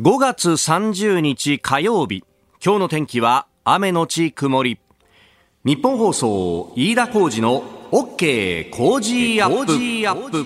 [0.00, 2.24] 5月30日火曜日。
[2.60, 4.80] 今日の天気は雨のち曇り。
[5.64, 10.44] 日本放送飯田浩二の OK 工事アップ。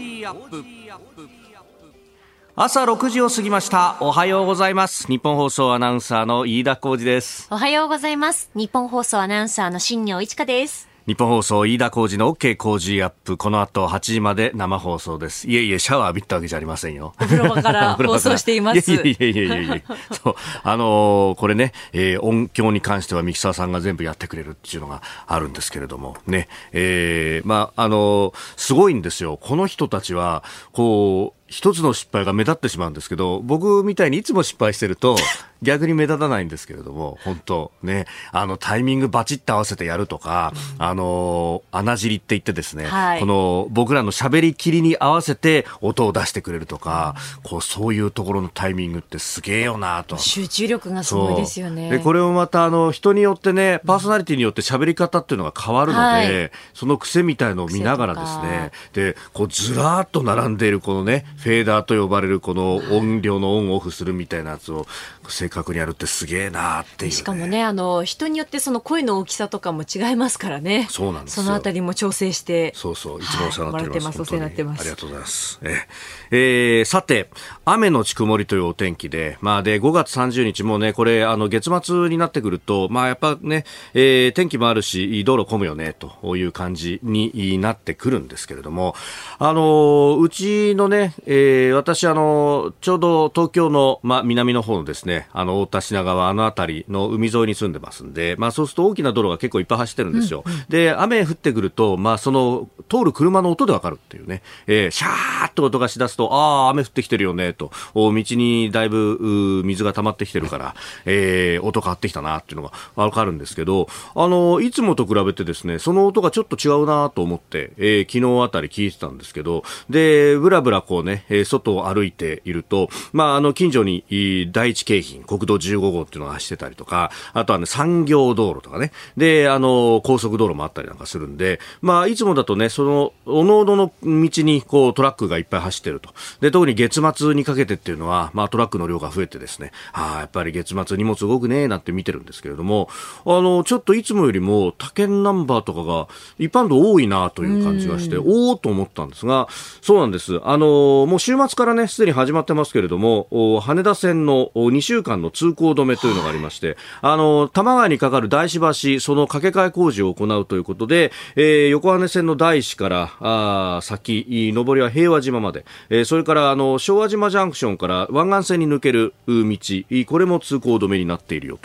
[2.56, 3.96] 朝6時を過ぎました。
[4.00, 5.06] おはようございます。
[5.06, 7.48] 日本放送アナウンサーの飯田浩二です。
[7.50, 8.50] おはようございます。
[8.54, 13.38] 日本放送アナウンサーの新業一華です日本放送飯田浩二の OK 工事アップ。
[13.38, 15.48] この後8時まで生放送です。
[15.48, 17.14] いえいえシャワー浴びたわけじゃありませんよ。
[17.18, 17.94] お 風呂場から。
[17.94, 18.92] 放送しています。
[18.92, 20.34] いやいやいやいやいやそう。
[20.62, 26.14] あのー、これね、えー、音響に関しては三木沢さんが全部やってくれるっていうのがあるんですけれども。
[26.26, 26.46] ね。
[26.74, 29.38] えー、まああのー、すごいんですよ。
[29.38, 35.16] この人たちはこう一つの失敗が目立ってしまうんですけど、僕みたいにいつも失敗してると、
[35.60, 50.16] 逆に目立たないんですけれども、本当ね、あの、タイミングバチッと合わせてやるとか、うん、あの、穴尻って言ってですね、はい、この、僕らの喋りきりに合わせて音を出してくれるとか、うん、こう、そういうところのタイミングってすげえよなと。
[50.16, 51.90] 集中力がすごいですよね。
[51.90, 64.86] で、これをまた、あの、人によってね、パーソナリティによって喋り方っていうのが変わるので、はい、その癖みたいのを見ながらですね、で、こう、ずらーっと並んでいるこのね、フェーダーと呼ばれるこの音量のオンオフするみたいなやつを
[65.28, 70.88] 正確にやるってすげえなっていう、ね、しかもねあの人によってその声の大きさとかも違いますからね。
[70.90, 74.40] そうなんですそのあたりも調整してそうそういつもお世話になってます、はい、お世話に。
[74.40, 74.80] なってます。
[74.80, 75.60] ありがとうございます。
[75.62, 75.86] え
[76.30, 76.82] え。
[76.82, 77.30] ー、さて
[77.64, 79.38] 雨のち曇りというお天気で。
[79.40, 88.94] まあで5月30日もねこれあの月末になってくるとまあやっぱね、えー、天気もあるし道路混むよねという感じになってくるんですけれども。
[89.38, 100.42] あのうちのね、えー、私あのちょうど東京のまあ南の方のですねあの、太田品川、あの辺りの海沿いに住んでますんで、まあそうすると大きな道路が結構いっぱい走ってるんですよ。
[100.46, 124.04] うんうん、で、雨降ってくると、まあその、通る車の音でわかるっていうね、えー、シャーっと音がしだすと、ああ、雨降ってきてるよね、と、道にだいぶ水が溜まってきてるから、えー、音変わってきたなっていうのがわかるんですけど、あの、いつもと比べてですね、その音がちょっと違うなと思って、えー、昨日あたり聞いてたんですけど、で、ぶらぶらこうね、外を歩いていると、まあ、あの、近所に
[124.52, 136.10] 第一京浜、国道15号っていうのが走ってたりとか、あとはね、産業道路とかね、で、あの、高速道路もあったりなんかするんで、まあ、いつもだとね、その、おのおのの道に、こう、トラックがいっぱい走ってると。
[136.40, 142.88] で、特に月末にかけてっていうのは、まあ、トラックの量が増えてですね、ああ、やっぱり月末荷物動くねーなんて見てるんですけれども、
[143.24, 146.08] あの、ちょっといつもよりも、他県ナンバーとかが、
[146.38, 149.48] 一般道多いなという感じがして、おおと思ったんですが、
[149.80, 150.40] そうなんです。
[150.44, 171.58] あの、もう週末からね、すでに始まってますけれども、羽田線の2週間の通行止めというのがありまして、あの、多摩川に架かる大師橋、その架け替え工事を行うということで、えー、横羽線の大師から、あ先、上りは平和島まで、えー、それから、あの、昭和島ジャンクションから湾岸線に抜ける道、これも通行止めになっているよ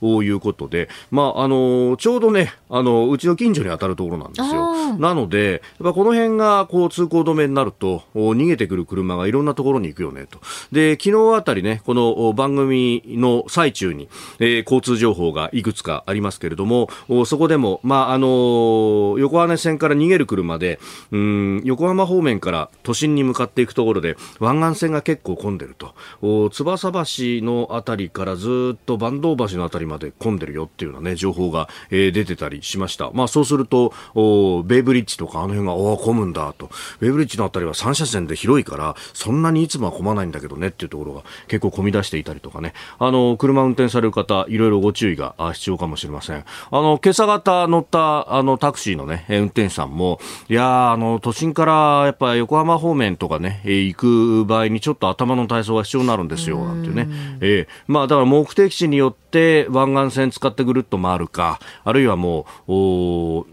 [0.00, 4.94] ということで、まあ、あの、ちょうどね、あの、うちの近所に当たるところなんですよ。
[4.98, 10.40] なので、やっぱこの辺が、こう、通行止めになると、逃げてくる車がいろんなところに行くよね、と。
[10.72, 14.08] で、昨日あたりね、この番組の最中に、
[14.40, 16.88] えー、交通情報がいくつかありますけれども、
[17.24, 20.80] そこでも、まあ、あのー、横浜線から逃げる車で、
[21.12, 25.94] うん、横浜方面から都心に向かっていくところで、湾岸線が結構混んでると。
[26.50, 33.10] 翼橋のあたりからずっと坂東橋のあたりまで混んでるよっていうようなね、情報が、えー、出てたりしました。
[33.12, 33.92] まあ、そうすると、
[34.64, 36.70] ベイブリッジとかあの辺が、お混むんだと。
[37.00, 38.79] ベイブリッジのあたりは3車線で広いから、
[39.12, 42.72] そんなにいつもは混まないんだけどねっていうところが結構混み出していたりとかね。
[42.98, 46.38] あの、車運転される方、いろいろご注意が必要かもしれません。
[46.38, 57.08] あの、今朝方乗ったあのタクシーのね、運転手さんも、いやあの、都心からやっぱ横浜方面とかね、行く場合にちょっと頭の体操が必要になるんですよ、なんてね。
[57.40, 63.46] えー、まあだから目的地によって湾岸線使ってぐるっと回るか、あるいはもう、お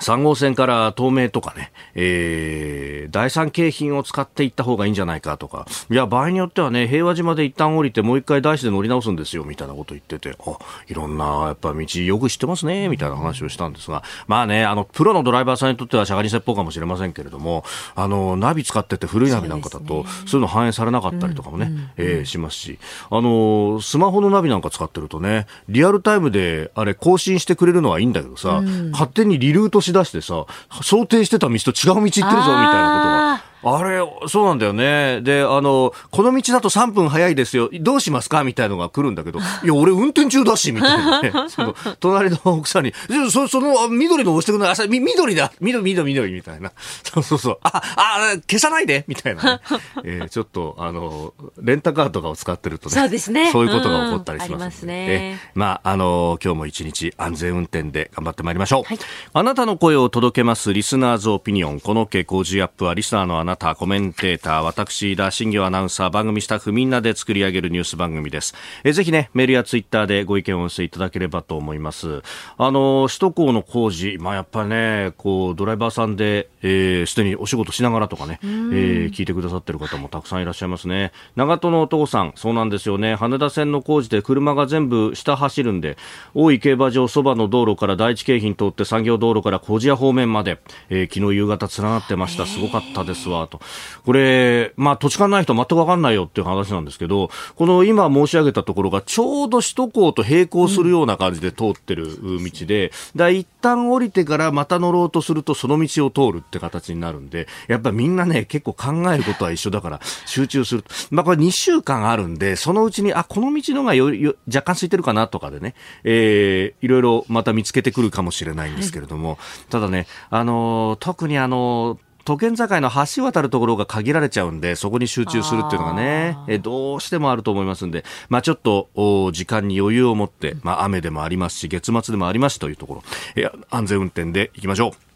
[0.00, 10.58] 3号線から東名とかね、えー、第三京浜を使っていった方がいいんじゃないかとか、いや、場合によってはね、平和島で一旦降りて、もう一回大師で乗り直すんですよ、みたいなこと言ってて、あ、
[10.88, 17.64] いろんな、やっぱ道よく知ってますね、みたいな話をしたんですが、まあね、あの、プロのドライバーさんにとってはしゃがり説法かもしれませんけれども、
[17.94, 22.78] あの、ナビ使ってて古いナビなんかだと、そう,、いうの反映されなかったりとかもね、うえー、しますし、
[23.10, 30.46] あの、スマホのナビなんか使ってるとね、リアルタイムで、あれ、更新してくれるのはいいんだけどさ、うん、勝手にリルートし出してさ、
[30.82, 33.45] 想定してた道と違う道行ってるぞみたいなことが。
[33.68, 35.20] あれ、そうなんだよね。
[35.22, 37.68] で、あの、この道だと3分早いですよ。
[37.80, 38.44] どうしますか？
[38.44, 41.32] みたいのが来るんだけど、いや、俺運転中だし、みたいなね。
[41.50, 42.92] その、隣の奥さんに、
[43.30, 44.88] そその、緑の押してくれない？
[44.88, 45.50] み、緑だ。
[45.60, 46.70] 緑、緑、緑、みたいな。
[47.02, 47.58] そうそうそう。
[47.62, 49.60] あ、あ、消さないでみたいな、ね。
[50.04, 52.94] えー、ちょっと、あの、レンタカーとかを使ってるとね。
[52.94, 53.50] そうですね。
[53.50, 55.40] そういうことが起こったりします、うん、ね。
[55.54, 58.82] まあ、あの、今日も一日安全運転で頑張ってまいりましょう。
[58.84, 58.98] はい、
[59.32, 61.80] あなたの声を届けますリスナーズオピニオン。
[61.80, 68.54] この傾向ジアップはリスナーのあなた、コメンテーター、私、田新業アナウンサー、番組スタッフみんなで作り上げるニュース番組です。
[68.84, 72.22] えぜひね、メールやツイッターでご意見をお寄せいただければと思います。
[72.58, 81.12] あの、首都高の工事、まあやっぱね、こう、ドライバーさんで、えー、すでにお仕事しながらとかね、えー、聞いてくださってる方もたくさんいらっしゃいますね。
[81.36, 83.14] 長門のお父さん、そうなんですよね。
[83.14, 85.96] 羽田線の工事で車が全部下走るんで、
[86.34, 92.46] 大井競馬場そばの道路から第一京浜通って産業道路から小千谷方面まで、えー、昨日夕方連なってました。
[92.46, 93.60] すごかったですわ、と。
[94.04, 110.84] これ、まあ土地勘ない人全くわかんないよっていう話なんですけど、この今申し上げたところがちょうど首都高と並行するような感じで通ってる道で、うん、だ一旦降りてからまた乗ろうとするとその道を通るって形になるんで、やっぱみんなね、結構考えることは一緒だから集中する。
[111.10, 115.74] まあこれ2週間あるんで、そのうちに、あ、この道のがよよ若干空いてるかなとかでね、
[116.04, 119.38] えー、いろいろまた見つけてくるかもしれないんですけれども、はい、
[119.70, 128.88] ただね、あの、特にあの、都県境の橋渡るところが限られちゃうんで、そこに集中するっていうのがね、えどうしてもあると思いますんで、まあちょっと、
[129.32, 133.02] 時間に余裕を持って、まあ雨でもありますし、月末でもありますしというところ、
[133.36, 135.15] え安全運転でいきましょう。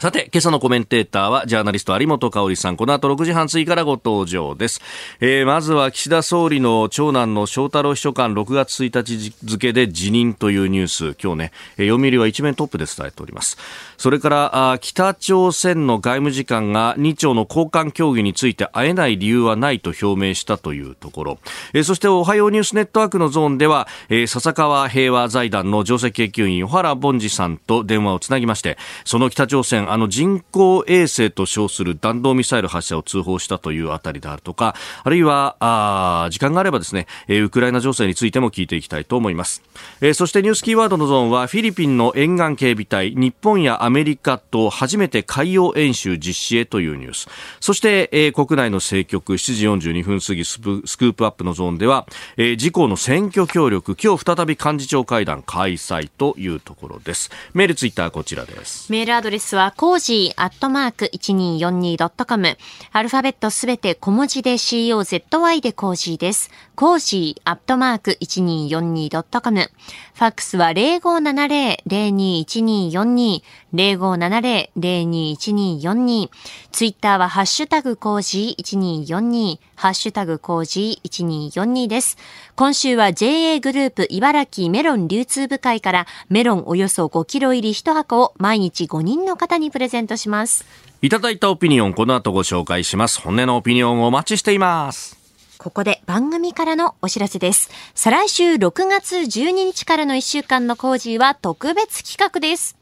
[0.00, 2.78] さて、今朝のコメンテーターは、ジャーナリスト有本香里さん。
[2.78, 4.80] この後6時半過ぎからご登場です。
[5.20, 13.58] えー、まずは岸田総理の長男の翔太郎秘書官6月1日付で辞任というニュース、今日ね、読売は一面トップで伝えております。
[14.00, 21.38] それから北朝鮮の外務次官が日朝の交換協議について会えない理由はないと表明したというところ、
[21.74, 39.62] えー、そしておはようニュースネットワークのゾーンでは、えー、笹川平和財団の上席研究員小原凡司さんと電話をつなぎましてその北朝鮮あの人工衛星と称する弾道ミサイル発射を通報したというあたりであるとかあるいはあ時間があればですね、え、ウクライナ情勢についても聞いていきたいと思います、
[40.00, 47.28] えー、そしてニュースキーワードのゾーンはフィリピンの沿岸警備隊日本やアメリカと初めて海洋演習実施へというニュース。
[47.60, 57.30] そして、えー、国内の政局7時42分過ぎスクープアップのゾーンでは、えー、自公の選挙協力、今日再び幹事長会談開催というところです。
[57.54, 58.90] メールツイッターこちらです。
[58.90, 62.58] メールアドレスはコージーアットマーク 1242.com
[62.92, 66.50] アルファベットすべて小文字で COZY でコージーです。
[66.74, 69.70] コージーアットマーク 1242.com
[70.20, 73.40] ファックスは0570-021242
[73.72, 76.28] 0570-021242。
[76.72, 82.18] ツイッターはハッシュタグコージー1242、ハッシュタグコージー1242です。
[82.54, 90.66] 今週は JA グループ茨城メロン流通部会からメロンおよそ5キロ入り1箱を毎日5人の方にプレゼントします。
[91.00, 93.22] いただいたオピニオンこの後ご紹介します。
[93.22, 95.19] 本音のオピニオンをお待ちしています。
[95.60, 97.68] ここで番組からのお知らせです。
[97.94, 102.79] 再来週6月12日からの1週間のコージーは特別企画です。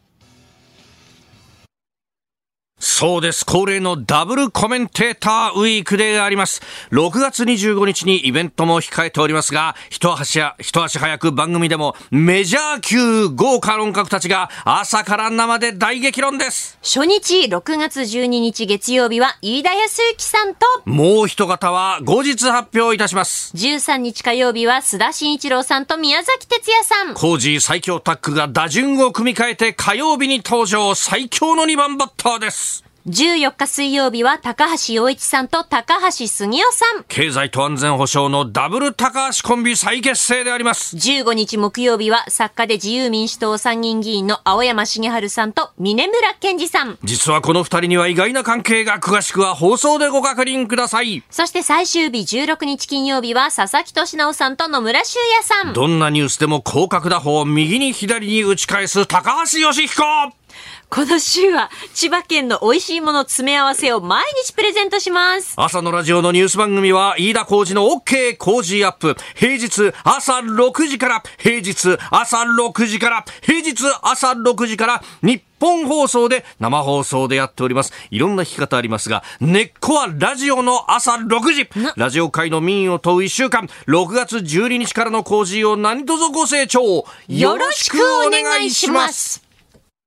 [2.80, 3.44] そうです。
[3.44, 6.62] 恒例のダブルコメンテーターウィークであります。
[6.92, 16.78] 6月25日にイベントも控えておりますが、一足や、一足早く番組でもメジャー級豪華論客たちが朝から生で大激論です。
[16.82, 23.52] 初日6月12日月曜日は飯田康之さんと、もう一方は後日発表いたします。
[23.56, 27.14] 13日火曜日は須田慎一郎さんと宮崎哲也さん。
[27.14, 32.67] コージー最強タッグが打順を組み替えて火曜日に登場最強の2番バッターです。
[33.08, 37.04] 14日水曜日は高橋洋一さんと高橋杉雄さん。
[37.04, 40.94] 経済と安全保障のダブル高橋コンビ再結成であります。
[40.94, 46.98] 15日木曜日は作家で自由民主党参議院議員の青山茂春さんと峰村健二さん。
[47.02, 51.22] 実はこの二人には意外な関係が詳しくは放送でご確認ください。
[51.30, 55.72] そして最終日16日金曜日は佐々木俊直さんと野村修也さん。
[55.72, 60.02] どんなニュースでも広角打法右に左に打ち返す高橋義彦
[60.90, 65.52] この週は千葉県の美味しいもの詰め合わせを毎日プレゼントします。
[65.56, 69.14] 朝のラジオのニュース番組は飯田浩二の OK 工事アップ。
[69.34, 77.92] 平日朝6時から、平日朝6時から、平日朝6時から、日本放送で生放送でやっております。
[78.10, 81.68] いろんな弾き方ありますが、根っこはラジオの朝6時。
[81.96, 89.47] ラジオ界の民意を問う1週間、6月12日からの工事を何卒ご清聴よろしくお願いします。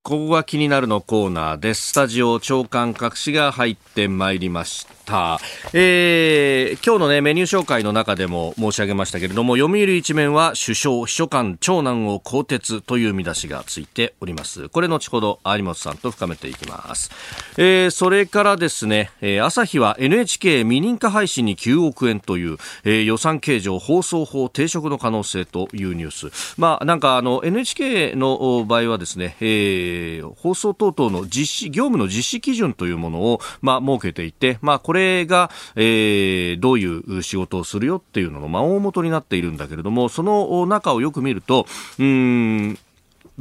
[0.03, 1.89] ここが気になるのコーナーです。
[1.89, 5.39] スタジオ長官各紙が入ってまいりました。
[5.74, 14.70] えー、今日のね、メニュー紹介の中でも申し上げましたけれども、読売一面は首相、秘書官、長男を更迭という見出しがついております。
[14.70, 17.12] これ後ほど有本さんと深めていきます。
[17.58, 26.60] えー、それからですね、えー、朝日は NHK 未認可配信に9億円という、えー、予算計上放送法抵触の可能性というニュース。
[26.60, 41.65] まあ、なんかあの、NHK の場合はですね、えーえー、放送等々の実施、業務の実施基準というものを、まあ、設けていて、まあ、これが、えー、どういう仕事をするよっていうのの、まあ、大元になっているんだけれども、その中をよく見ると、
[42.00, 42.77] うん、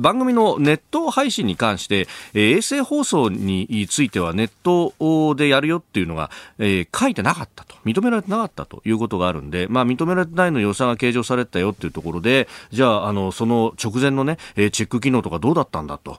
[0.00, 16.18] 番組のネット配信に関して、えー、衛星放送についてはネットでやるよっていうのが、えー、書いてなかったと、認められてなかったということがあるんで、まあ、認められてないの予算が計上されたよっていうところで、じゃあ、あの、その直前のね、えー、チェック機能とかどうだったんだと、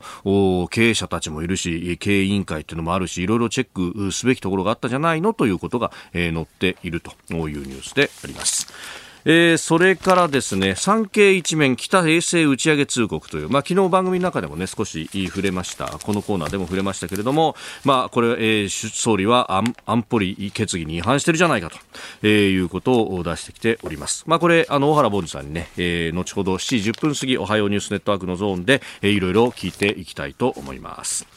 [0.70, 3.68] 経営者たちもいるし、経営委員会っていうのもあるし、いろいろチェッ
[4.04, 7.12] クすべきところがあったじゃないのということが、えー、載っていると。
[7.50, 9.11] いうニュースであります。
[9.26, 15.88] えー、それからですね、産経一面北衛星打ち上げ通告という、まあ、昨日番組の中でもね、少し触れました。
[15.88, 19.52] このコーナーでも触れましたけれども、まあ、これ、えー、総理は
[19.86, 21.78] 安保理決議に違反してるじゃないかと、
[22.24, 24.24] えー、いうことを出してきております。
[24.28, 31.28] まあ、これ、あの、大原凡司さんにね、えー、後ほど7時10分過ぎ、おはようニュースネットワークのゾーンで、えー、いろいろ聞いていきたいと思います。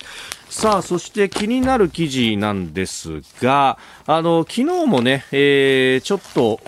[0.54, 6.60] さあ、そして気になる記事なんですが、あの、昨日もね、えー、ちょっと、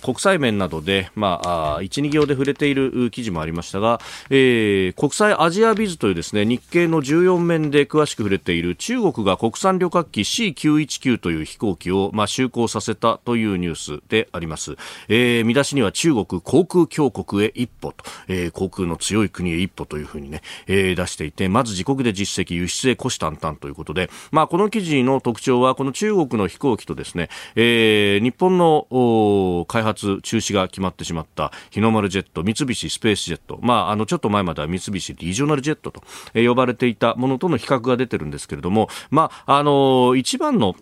[0.00, 4.00] 国際面などで、まあ、1、2行で触れている記事もありましたが、
[4.30, 14.76] えー、国際アジアビズというですね、日経の14面で詳しく触れている中国が国産旅客機 C919 という飛行機を、まあ、就航させたというニュースであります。
[15.08, 36.02] えー、見出しには中国航空強国へ一歩と、えー、航空の強い国へ一歩というふうにね、えー、出していて、まず自国で実績輸出へ虎視眈々ということで、まあ、この記事の特徴は、この中国の飛行機とですね、えー、日本の開発中止が決まってしまった日の丸ジェット、三菱スペースジェット、まあ、あの、ちょっと前までは三菱リージョナルジェットと
[36.34, 40.74] 呼ばれていたものとの比較が出てるんですけれども、まあ、あの、一番の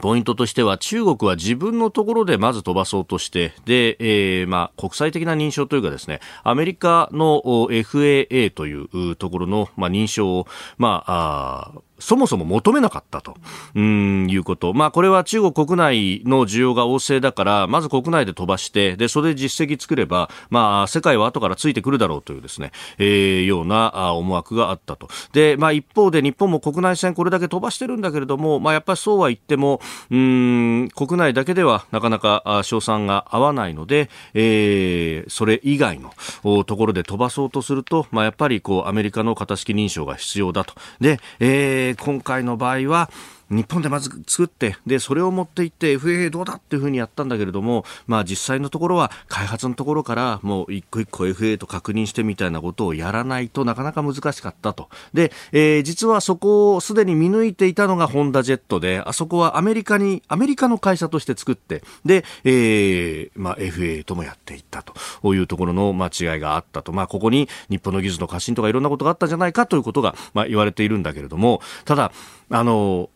[0.00, 10.46] ポイントとしては中国は自分のところでまず飛ばそうとして、で、えー、まあ、国際的な認証というかですね、アメリカの FAA というところの、まあ、認証を、
[10.78, 13.36] まあ、あそもそも求めなかったと、
[13.76, 14.74] うん、いうこと。
[14.74, 25.08] まあ、これは中国国内の需要が旺盛だから、まず国内で飛ばして、で、それで実績作れば、まあ、世界は後からついてくるだろうというですね、えー、ような思惑があったと。
[25.32, 29.80] で、まあ、一方で日本も国内線これだけ飛ばしてるんだけれども、まあ、やっぱりそうは言っても、
[30.10, 40.74] うん、国内だけではなかなか賞賛が合わないので、えー、それ以外のところで飛ばそうとすると、まあ、やっぱりこう、アメリカの型式認証が必要だと。
[41.00, 43.10] で、えー今回の場合は、
[43.52, 54.88] 日本でまず作って、で、それを持っていって FAA どうだっていうふうにやったんだけれども、まあ実際のところは開発のところからもう一個一個 FAA と確認してみたいなことをやらないとなかなか難しかったと。
[55.12, 66.92] で、えー、実はそこをすでに見抜いていたのがホンダジェットで、あそこはアメリカに、アメリカの会社として作って、で、えー、まあ FAA ともやっていったというところの間違いがあったと。
[66.92, 72.12] まあここに日本の技術の過信とかいろんなことがあったんじゃないかということが、まあ言われているんだけれども、ただ、
[72.50, 73.10] あの、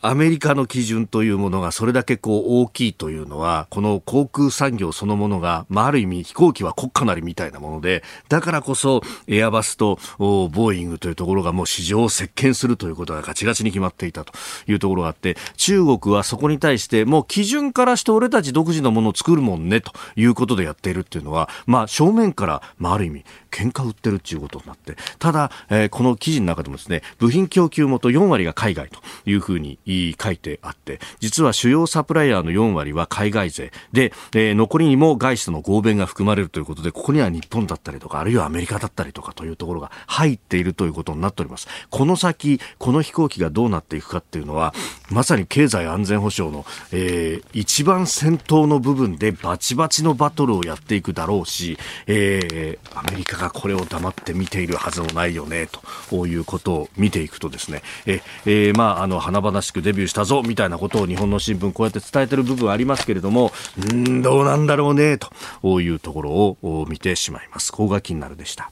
[0.00, 14.32] アメリカの基準というものがそれだけこう大きいというのは、この航空産業そのものが、まあ、ある意味飛行機は国家なりみたいなもので、だからこそエアバスとボーイングというところがもう市場を席巻するということがガチガチに決まっていたと
[14.68, 29.78] いうところがあって、中国はそこに対してもう基準からして俺たち独自のものを作るもんねということでやっているっていうのは、まあ正面から、まあある意味喧嘩売ってるっていうことになって、ただ、えー、この記事の中でもですね、部品供給元4割が海外というふうに
[30.20, 41.68] 書いてあって、実は主要サプライヤーの4割は海外勢で、えー、残りにも外資との合弁が含まれるということで、ここには日本だったりとか、あるいはアメリカだったりとかというところが入っているということになっております。
[41.90, 44.74] この先、この飛行機がどうなっていくかっていうのは、
[45.10, 55.68] まさに経済安全保障の、えー、一番先頭の部分でバチバチのバトルをやっていくだろうし、えー、アメリカがこれを黙って見ているはずもないよね、
[56.10, 63.52] ということを見ていくとですね、ええー、まあ、あの、華々しくデビューしたぞ、みたいなことを日本の新聞こうやって伝えてる部分ありますけれども、
[63.90, 67.72] うん、どうなんだろうね、というところを見てしまいます。
[67.72, 68.70] ここが気になるでした。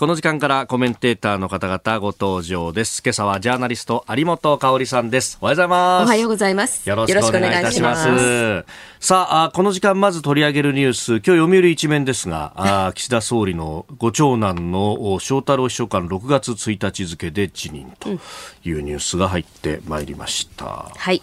[0.00, 3.02] この時間からコメンテーターの方々ご登場です。
[3.04, 5.36] 今朝はジャーナリスト有本香里さんです。
[5.42, 6.04] おはようございます。
[6.04, 6.88] おはようございます。
[6.88, 8.64] よろしくお願いいたします。
[8.98, 18.08] さあこの時間まず取り上げるニュース、今日読売一面ですが、あ岸田総理のご長男の翔太郎秘書官6月1日付で辞任と
[18.64, 20.90] いうニュースが入ってまいりました。
[20.96, 21.20] はい。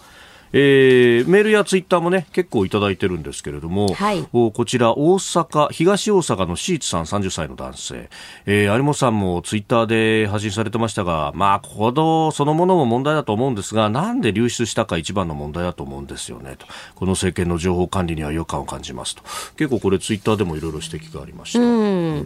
[0.52, 8.10] えー、メールやツイッターもね結構いただいてるんですけれども、はい、こちら大阪東大阪のシーツさん30歳の男性、
[8.46, 16.66] えー、有本さんもツイッターで発信されてましたがまあ行動そのものも問題だと思うんですがなんで流出したか一番の問題だと思うんですよねと。
[16.94, 19.22] この政権の情報管理には違和感を感じますと。
[19.56, 21.60] 結構これツイッターでもいろいろ指摘がありました。
[21.60, 22.24] うん。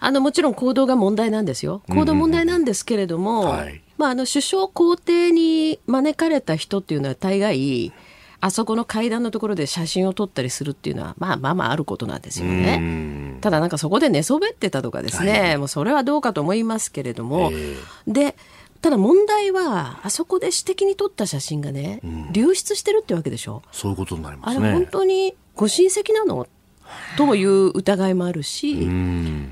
[0.00, 1.82] あのもちろん行動が問題なんですよ。
[1.88, 7.92] 行動問題なんですけれども、うんうんはい、まあ、あの首相公邸に招かれた人っていうのは大概
[8.40, 13.36] あそこの階段のところで写真を撮ったりするっていうのはまあまあまああることなんですよね。
[13.40, 17.50] ただなんかそこで寝そべってたとかですね、はい、もうそれはどうかと思いますけれども、
[18.06, 18.36] で
[18.80, 23.62] ただ問題はあそこで私的に撮った写真がね、うん、流出してるってわけでしょ。
[23.72, 24.68] そういうことになりますね。
[24.68, 26.46] あれ本当にご親戚なの
[27.16, 28.88] という疑いもあるし、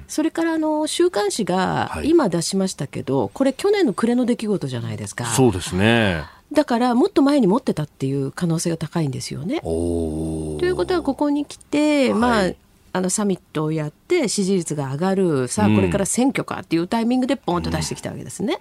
[0.08, 5.26] それからあの週刊誌が今出しましたけど、はい、これ去年の暮れの出来事じゃないですか。
[5.26, 6.24] そうですね。
[6.52, 9.60] だからもっと前に持ってたっていう可能性が高いんですよね。
[9.60, 12.50] ということはここに来て、はい、まあ
[12.92, 18.58] あのサミットをやって支持率が上がるさあこれから選挙かっていうタイミングでポンと出してきたわけですね。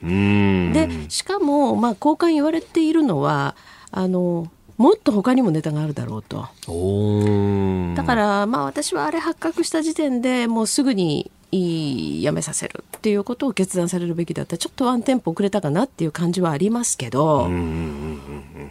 [0.73, 3.55] でしかもまあ交換言われているのは
[3.91, 6.49] あのもっと他にもネタがあるだろうと。
[7.95, 17.49] だからまあ私はあれ発覚した時点でもうすぐにやめさせるっていうことを決断されるべきだったちょっとワンテンポ遅れたかなっていう感じはありますけど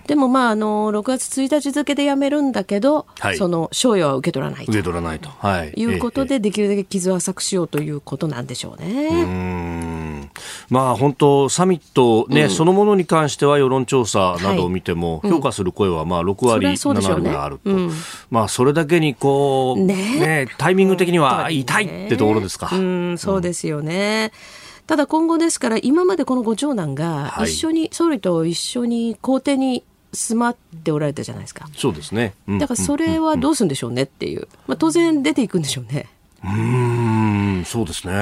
[0.06, 4.72] でもまああの6月1日付で辞めるんだけど、はい、その賞与は受け取らないと。
[4.72, 9.24] 受け取らないと、はい、いうことでできるだけ傷を浅くしようということなんでしょうね。
[9.24, 10.14] う
[10.68, 17.90] まあ本当サミットね、うん、そのものに関しては世論調査などを見ても、評価する声はまあ6割、うん、7割があると、うん、
[18.30, 22.63] まあそれだけにこうね、ね、タイミング的には痛いってところですか。
[22.72, 22.76] う
[23.12, 24.32] ん、そうですよね。
[24.86, 31.68] ただ今後ですから今までこのご長男が一緒に、はい、総理と一緒に公邸に住まっておられたじゃないですか。
[31.74, 32.34] そうですね。
[32.46, 34.48] うん、だからそれはどうするんでしょうねっていう。
[34.66, 36.08] まあ当然出ていくんでしょうね。
[36.44, 38.12] うんそうですね、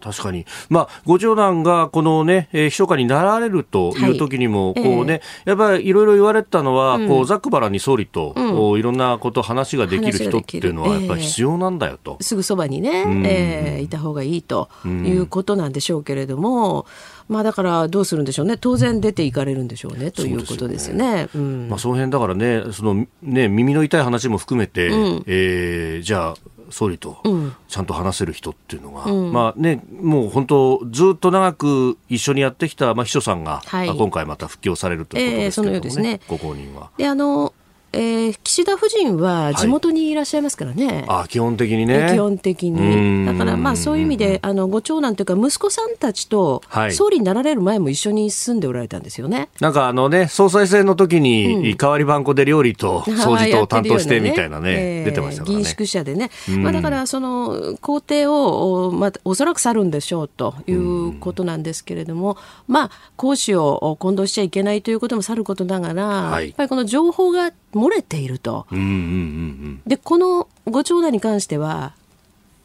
[0.00, 12.16] 確かに、まあ、ご長男がこのね、えー、秘書官になられるという時にも、こうね、えー、やっぱりいろいろ言われたのは、うん、こうざっくばらに総理と、うん、いろんなこと、話ができる人っていうのは、やっぱり必要なんだよと。
[12.20, 16.86] えー、すぐそばにね、えー、いた方がいいということなんでしょうけれども、
[17.28, 21.28] まあ、だからどうするんでしょうね、当然出ていかれるんでしょうねということですよね。
[21.32, 21.42] そ、ね。
[21.42, 26.34] うん、まあ、その辺だからね、そのね耳の痛い話も含めて、うん、えー、じゃあ、
[26.74, 27.22] 総理と
[27.68, 36.90] ちゃんと話せる人っていうのが、うん、まあね、もう本当、ずっと長く一緒にやってきた、まあ、秘書さんが、はい、今回また復帰をされるということですけれどもね、えー、ご後任は。
[36.98, 37.54] であの
[37.94, 40.86] えー、岸田夫人は地元にいらっしゃいますからね。
[40.86, 42.08] はい、あ基本的にね。
[42.10, 43.26] 基本的に。
[43.26, 49.48] だからまあそういう意味で、あのご長男というか息子さんたちと、総理になられる前も一緒に住んでおられたんですよね。
[49.60, 55.54] なんかあのね、総裁選の時に、代わり番号で料理と掃除と担当してみたいなね、ね出てましたからね。
[55.56, 56.30] 議員宿舎でね。
[56.58, 68.66] まあだからその皇帝を、まあおそらく去るんでしょうということなんですけれども、まあ講師を混同しちゃいけないということもさることながら、はい、やっぱりこの情報が漏れていると。
[68.72, 71.92] うんうんうんうん、でこのご長男に関しては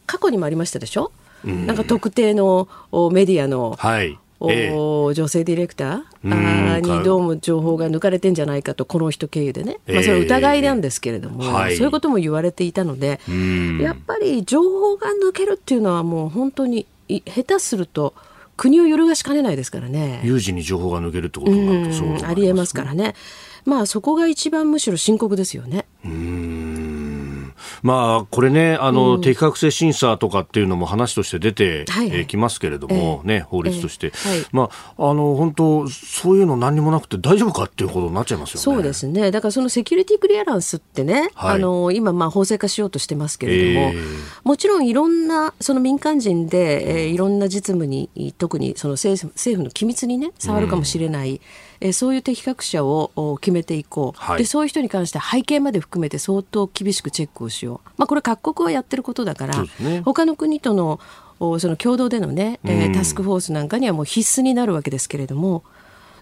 [0.06, 1.12] 過去にもありましたでしょ、
[1.46, 2.68] うん、なんか特定の
[3.12, 4.18] メディアの、はい。
[4.48, 6.80] ええ、女性ディレクター？
[6.80, 13.20] にどうも情報が抜かれてんじゃないかとこの人経由でね、まあ、それは疑いなんですけれども、えーはい、そういうことも言われていたので
[13.82, 18.14] やっぱり情報が抜けるっていうのはもう本当に下手すると
[18.56, 20.22] 国を揺るがしかねないですからね。
[20.24, 23.16] 有事に情報が抜けるってことになるとそうありえますからね。
[23.70, 25.86] まあそこが一番むしろ深刻ですよね。
[26.04, 27.54] うん。
[27.84, 32.10] まあこれねあの、うん、適格性審査とかっていうのも話として出てき、はい。
[32.12, 38.64] えますけれども、えー、ね法律として、えーはい、まああの本当そういうの何にもなくて大丈夫かっていうことになっちゃいますよね。
[38.64, 39.30] そうですね。
[39.30, 44.04] だからそのセキュリティクリアランスってね、はい、あの今まあ法制化しようとしてますけれども、えー、
[44.44, 51.34] もちろんいろんなその民間人で、えー、いろんな実務に特にその政府政府の機密にね触るかもしれない。
[51.34, 51.40] うん
[51.82, 61.00] えー、そういう適格者を決めていこう、はい、でそういう人に関して背景まで含めて相当厳しくチェックをしよう、まあ、これ各国はやってることだから、ね、他の国との
[61.40, 65.64] その共同でのね、えー、タスクフォースなんかにはもう必須になるわけですけれども。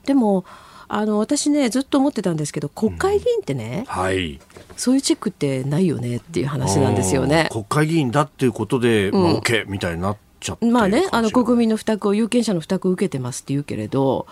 [0.06, 0.46] でも
[0.90, 4.40] あの私ねずっと思ってたんですけど国会議員ってね、うん、はい、
[4.78, 7.50] そういうチェックってないよねっていう話なんですよね。
[7.52, 14.28] 国会議員だっていうことで、まあ、OK みたいになってちゃってまあね、あの国民の負託を、有権者の負託を受けてますって言うけれど、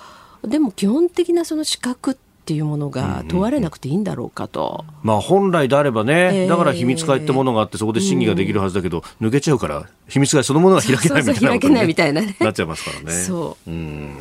[0.48, 4.86] でも基本的なその資格っていうものが問われなくていいんだろうかと。
[5.02, 13.12] まあ本来であればね、えーだから秘密会ってものがあって、そこで審議ができるはずだけど、抜けちゃうから、秘密会そのものが開けないみたいなことにそうそう開けないみたいなねなっちゃいますからね。
[13.12, 14.16] そううん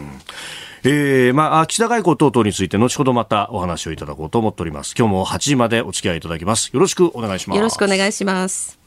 [0.86, 4.94] えーまあ、岸田外交等々について後ほどまたお話をいただこうと思っております。
[4.98, 6.70] 今日も8時までお付き合いいただきます。
[6.74, 7.56] よろしくお願いします。
[7.56, 8.78] よろしくお願いします。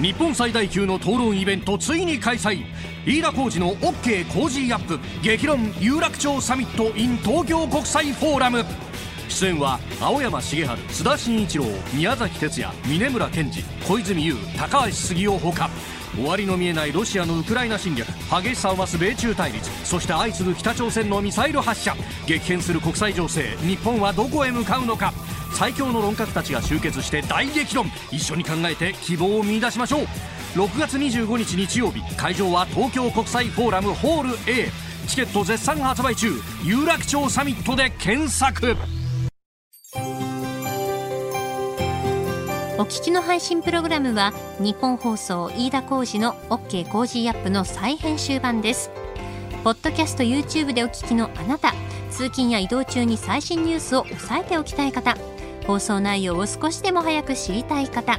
[0.00, 2.64] 日本最大級の討論イベントついに開催
[3.06, 8.64] 飯田浩司の OK コージーアップ激論有楽町サミット in 東京国際フォーラム。
[9.28, 15.70] 出演は青山繁晴須田慎一郎宮崎哲弥峯村健司小泉悠高橋杉雄ほか。
[16.16, 18.08] 終わりの見えないロシアのウクライナ侵略
[18.42, 21.94] 激しさを増す米中対立そして相次ぐ北朝鮮のミサイル発射。
[22.26, 25.12] 激変する国際情勢日本はどこへ向かうのか。
[25.54, 27.86] 最強の論客たちが集結して大激論。
[28.10, 30.06] 一緒に考えて希望を見出しましょう。
[30.56, 34.70] 6月25日日曜日会場は東京国際フォーラムホール A
[35.06, 36.28] チケット絶賛発売中。
[36.64, 38.74] 有楽町サミットで検索。
[42.78, 48.90] お聞きの配信プログラムはニッポン放送飯田浩司の OK コージーアップの再編集版です。
[49.62, 51.74] ポッドキャスト YouTube でお聞きのあなた
[52.10, 55.18] 通勤や移動中に最新ニュースを押さえておきたい方
[55.66, 58.18] 放送内容を少しでも早く知りたい方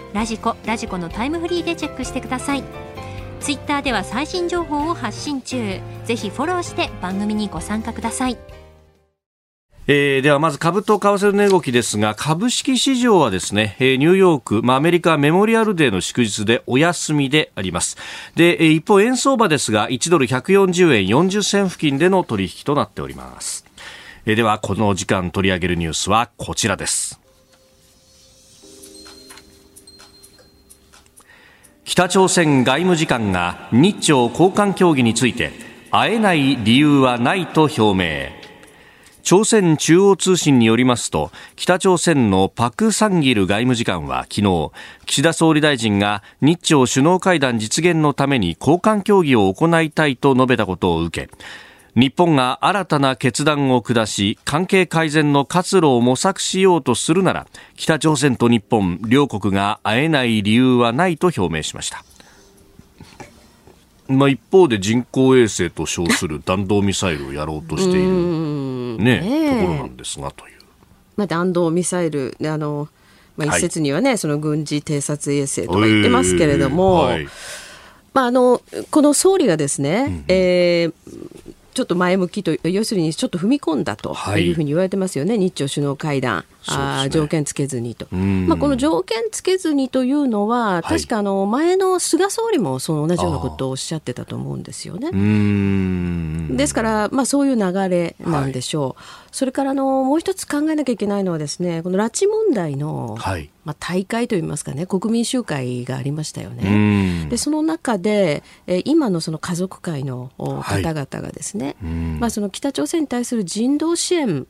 [0.13, 2.63] ラジコラジコのタイムフリーでチェックしてください。
[3.39, 5.79] ツイッターでは最新情報を発信中。
[6.05, 8.37] ぜひフォローして番組にご参加ください。
[9.87, 17.97] えーではまず株と為替の値動きですが株式市場はですね、えーニューヨーク、まあ、アメリカメモリアルデーの祝日でお休みであります。
[18.35, 23.65] で、えー一方円相場ですが1ドル140円40銭付近での取引となっております、
[24.25, 27.20] えーではこの時間取り上げるニュースはこちらです。
[31.93, 35.51] 北朝鮮外務次官が日朝交換協議について
[35.91, 38.31] 会えない理由はないと表明。
[39.23, 44.71] 朝鮮中央通信によりますと北朝鮮のパク・サンギル外務次官は昨日
[45.05, 51.29] 岸田総理大臣が日朝首脳会談実現のために交換協議を行いたいと述べたことを受け
[51.95, 62.03] 日本が新たな決断を下し関係改善の活路を模索しようとするなら北朝鮮と日本両国が会えない理由はないと表明しました。
[64.07, 69.61] まあ、一方で人工衛星と称する弾道ミサイルをやろうとしている、ねねえ。
[69.61, 70.59] ところなんですがという。
[71.15, 72.89] まあ、弾道ミサイルあの、
[73.37, 73.59] まあ、はい。
[73.59, 77.27] 一説にはね、その軍事偵察衛星とか言ってますけれども、はい。
[78.13, 84.47] まあ、あのこの総理がですね、えーちょっと前向きと要するにちょっと踏み込んだとはい。
[84.47, 88.47] いうふうに言われてますよね、日朝首脳会談、あー条件つけずにと、ん。
[88.47, 90.83] まあ、この条件つけずにというのは、はい。
[90.83, 95.11] 確かあの前の菅総理もその同じようなことをおっしゃってたと思うんですよね。
[96.55, 99.01] ですから、まあ、そういう流れなんでしょう、
[99.31, 103.49] それからあのもう一つ考えなきゃいけないのはですねこの拉致問題の、はい。
[103.63, 107.25] まあ、大会といいますかね国民集会がありましたようね。
[107.25, 107.29] ん。
[107.29, 112.19] でその中で、えー今のその家族会の方々がですね、ん。
[112.19, 114.47] まあ、その北朝鮮に対する人道支援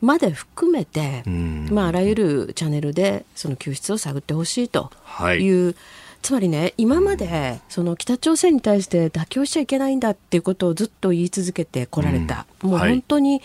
[0.00, 1.68] まで含めて、ん。
[1.70, 5.40] まあ、あらゆるチャンネルでその救出を探ってほしいとはい。
[5.40, 5.74] いう、
[6.22, 12.90] つまりね今までその北朝鮮に対して妥協しちゃいけないんだっていうことをずっと言い続けてこられた、もうはい。
[12.92, 13.42] 本当に、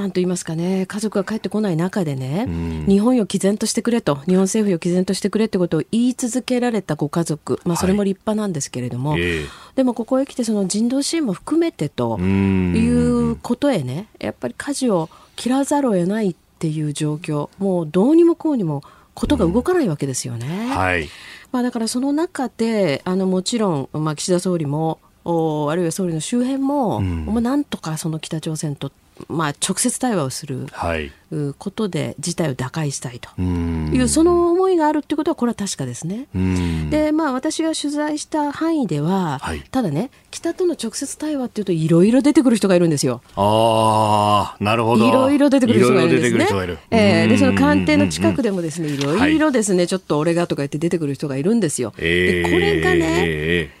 [0.00, 2.86] なんと言いますかね家族が帰ってこない中でね、ん。
[2.86, 9.46] 日本を毅然としてくれと日本政府を毅然としてくれってことを言い続けられたご家族、まあ、それも立派なんですけれども、ええ。
[9.76, 12.74] でもここへ来てその人道支援も含めてとん。
[12.76, 18.82] いうことへねやっぱり舵を切らざるを得ないっていう状況もうどうにもこうにも
[19.14, 20.74] ことが動かないわけですよね。
[20.74, 21.08] はい。
[21.52, 28.90] まあ、だからその中であのもちろん、まあ、岸田総理もおあるいは総理の周辺も、まあ、なんとかその北朝鮮と、
[29.28, 31.12] まあ、直接対話をするはい。
[31.32, 36.26] うことで事態を打開したいとうんいうその思いがあるってことはこれは確かですね。
[36.34, 43.22] うんでまあ、私が取材した範囲では、はいただね北との直接対話っていうといろいろ出てくる人がいるんですよ。
[43.36, 45.08] ああ、なるほど。
[45.08, 46.78] いろいろ出てくる人がいるんですね。
[46.90, 48.50] ええでその官邸の近くで。
[48.50, 51.94] でもですねいろいろですね、ちょっと俺がとか言って出てくる人がいるんですよ。
[51.98, 53.80] ええでこれがね、ええ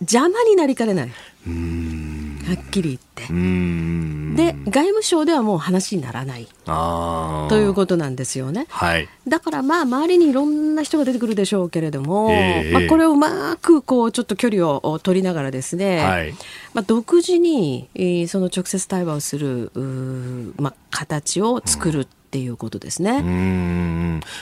[0.00, 1.10] 邪魔になりかねない。
[2.44, 3.24] はっきり言って。
[3.24, 8.66] で外務省ではもう話にならないということなんですよね。
[8.68, 16.34] はい、だからまあ周りにいろんな人が出てくるでしょうけれども、えー、まあ、これをうまくこうちょっと距離を取りながらですね、はい、
[16.74, 17.88] まあ、独自に
[18.28, 19.70] その直接対話をする
[20.58, 22.00] まあ、形を作る。
[22.00, 23.22] うんっていうことですね。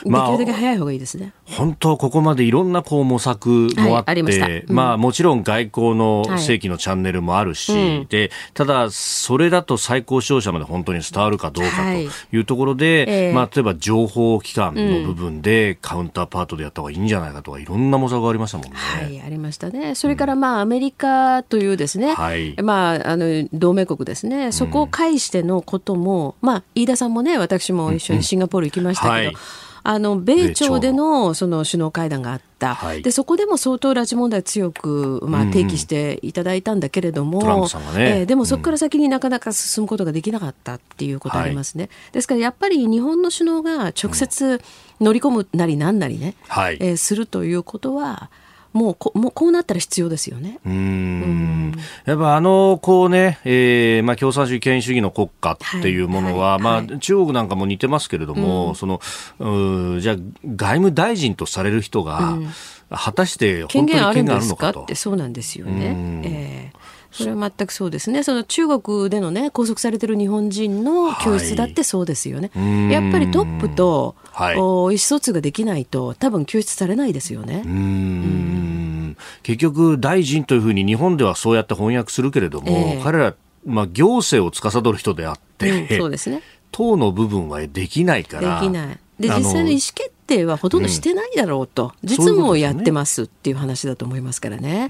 [0.07, 1.35] まあ、できるだけ早い方がいいですね。
[1.45, 12.41] 本当ここまでいろんなこう模索もあって、はいまうん、まあもちろん外交の正規のチャンネルもあるし、はいうん、でただそれだと最高指導者まで本当に伝わるかどうかとい。
[12.41, 18.73] うところで、はい、まあ例えば情報機関の部分でカウンターパートでやった方がいいんじゃないかとかいろんな模索がありましたもんね。
[18.75, 19.95] はい、ありましたね。
[19.95, 24.53] それからまあアメリカというですね、はい、まああの同盟国ですね。
[24.53, 29.37] そこを介してのことも、まあ飯田さんもね私もも一緒にシンガポール行きましたけど、はい、
[29.85, 38.21] あの米朝でのその首脳会談があった、はい、でそこでも相当拉致問題強く、まあ、提起していただいたんだけれども、うんね。
[38.21, 44.61] えー、でもそこから先になかなか進むことができなかったっていうことありますね、はい、ですからやっぱり日本の首脳が直接
[45.01, 48.31] 乗り込むなりなんなりね、はい、えー、するということは、
[48.73, 50.59] もうこもうこうなったら必要ですよね。
[50.65, 51.75] うん。
[52.05, 56.63] やっぱあのこうね、えーまあ、共産主義権威主義の国家っていうものは、はい。
[56.63, 59.01] はい、まあ、中国なんかも似てますけれども、うん、その
[59.39, 62.49] うじゃあ外務大臣とされる人が、うん、
[62.91, 64.83] 果たして本当に権限あるのかと。
[64.83, 66.23] ってそうなんですよね。
[66.25, 66.82] えー
[67.13, 68.23] それは全くそうですね。
[68.23, 72.51] その中国でのね、拘束されてる日本人の教室だってそうですよね。
[72.55, 77.63] はい、やっぱりトップと、はい、お意思疎通ができないと、多分救出されないですよね。
[77.67, 83.35] うん結局、大臣というふうに日本ではそうやって翻訳するけれども、えー、彼ら、
[83.67, 86.43] まあ、行政を司る人であって、うん、そうですね。
[86.71, 88.61] 党の部分はできないから。
[88.61, 88.99] できない。
[89.21, 94.89] で実際の意思決定はほとんどしてないだろうと、うん、実務をやってますっていう話だと思いますからね。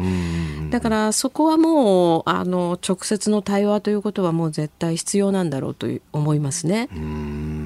[0.71, 6.89] だからそこはもうあの直接の対話ということはもう絶対必要なんだろうと思いますね。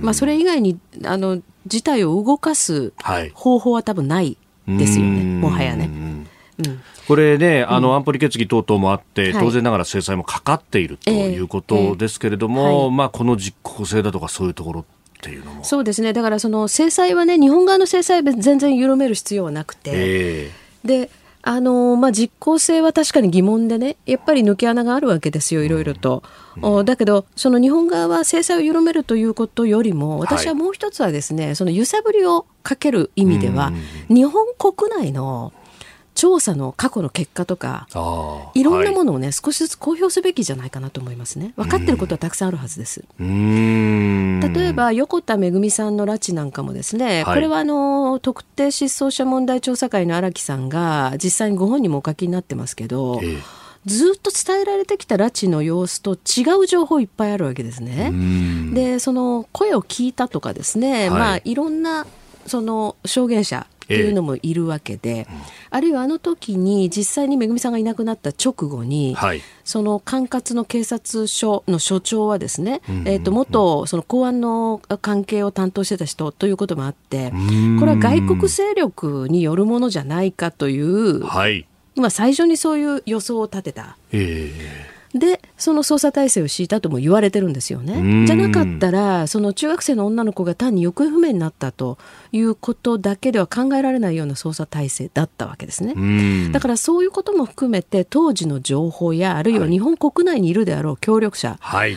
[0.03, 2.93] まあ、それ以外にあの事態を動かす
[3.35, 4.37] 方法は多分ない
[4.67, 5.91] ですよね、もはやね。
[6.59, 14.85] うん、これね、あの安保理決議等々もあって、当然ながら制裁もかかっているということですけれども、まあ、この実効性だとかそういうところっ
[15.21, 15.65] ていうのも。
[15.65, 16.13] そうですね。
[16.13, 21.11] だからその制裁はね日本側の制裁は全然緩める必要はなくて、えー、で
[21.49, 26.25] あのまあ、実効性は確かに疑問でねやっぱり抜け穴があるわけですよいろいろと、
[26.61, 33.73] うん、だけどその日本側は制裁を緩めるということよりも私はもう一つはですね、はい、その揺さぶりをかける意味では、
[34.09, 35.53] 日本国内の
[36.17, 37.87] 調査の過去の結果とか
[38.55, 38.65] い。
[38.65, 41.53] ろんなものをね、はい、少しずつ公表すべきじゃないかなと思いますね。
[41.57, 43.05] 分かってることはたくさんあるはずです。
[43.19, 53.39] 例えば横田めぐみさんの拉致なんかもですね、はい、これはあの特定失踪者問題調査会の荒木さんが実際にご本人もお書きになってますけど、え
[53.87, 58.11] ずっと伝えられてきた拉致の様子と違う情報いっぱいあるわけですね。
[58.75, 62.07] でその声を聞いたとかですね、はい、まあいろんな
[62.47, 65.27] その証言者っていうのもいるわけで、え
[65.71, 77.31] あるいはあの時に実際にめぐみさんがいなくなった直後に、はい、その管轄の警察署の署長はですね、えー、と元その公安の関係を担当してた人ということもあって
[77.79, 83.97] これは外国勢力によるものじゃないかという、はい、今最初にそういう予想を立てた。
[84.11, 88.27] えーでその捜査体制を敷いたとも言われてるんですよね。
[88.27, 91.99] じゃなかったらその中学生の女の子が単に行方不明になったと
[92.33, 96.51] いうことだけでは考えられないような捜査体制だったわけですね。
[96.53, 101.97] だからそういうことも含めて当時の情報やあるいは日本国内にいるであろう協力者、はい、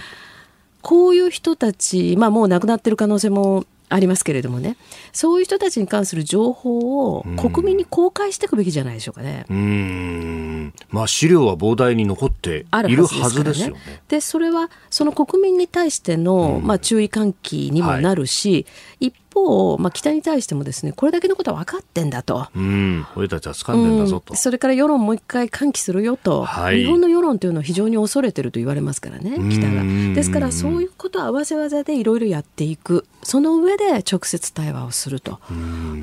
[0.82, 4.78] こういう人たち、まあ、もう亡くなってる可能性もありますけれどもね
[5.12, 9.46] そういう人たちに関する情報を国民に公開していくべきじゃないでしょうかね。
[9.50, 10.74] うん。
[10.90, 14.02] まあ、資料は膨大に残っているはずですよね。
[14.08, 18.66] で、ね、それはその国民に対しての、まあ、注意喚起にもなるし、
[19.00, 22.48] はい、一方、まあ、北に対してもですねこれだけのことは分かってんだと。
[22.56, 29.84] うん、俺たちは掴んでんだぞと、うん、それから世論もう一回喚起するよと、はい、日本の世論というのは非常に恐れてると言われますからね北が。
[30.16, 33.06] ですからそういうことを合わせ技でいろいろやっていく。
[33.22, 35.40] その上で直接対話をすると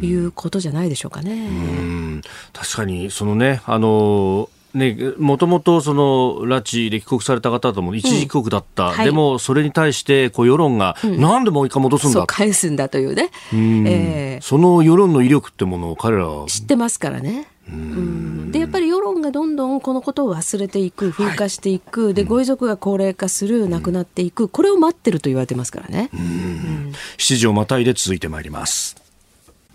[0.02, 2.22] いうことじゃないでしょうかね。
[2.52, 12.26] 確かにそのねあのね、もともとその拉致で帰国された方とも一時帰国だった、うんはい、でもそれに対してこう世論が、うん、なんでもう一回戻すんだ？
[12.26, 16.46] 返すんだというね、えー、その世論の威力ってものを彼らは。
[16.46, 17.48] 知ってますからね。
[17.68, 18.52] うん。
[18.52, 24.48] でやっぱり世論がどんどんこのことを忘れていく風化していく、はい、でご遺族が高齢化する亡くなっていく。
[24.48, 29.05] これを待ってると言われてますからね、うん、7時をまたいで続いてまいります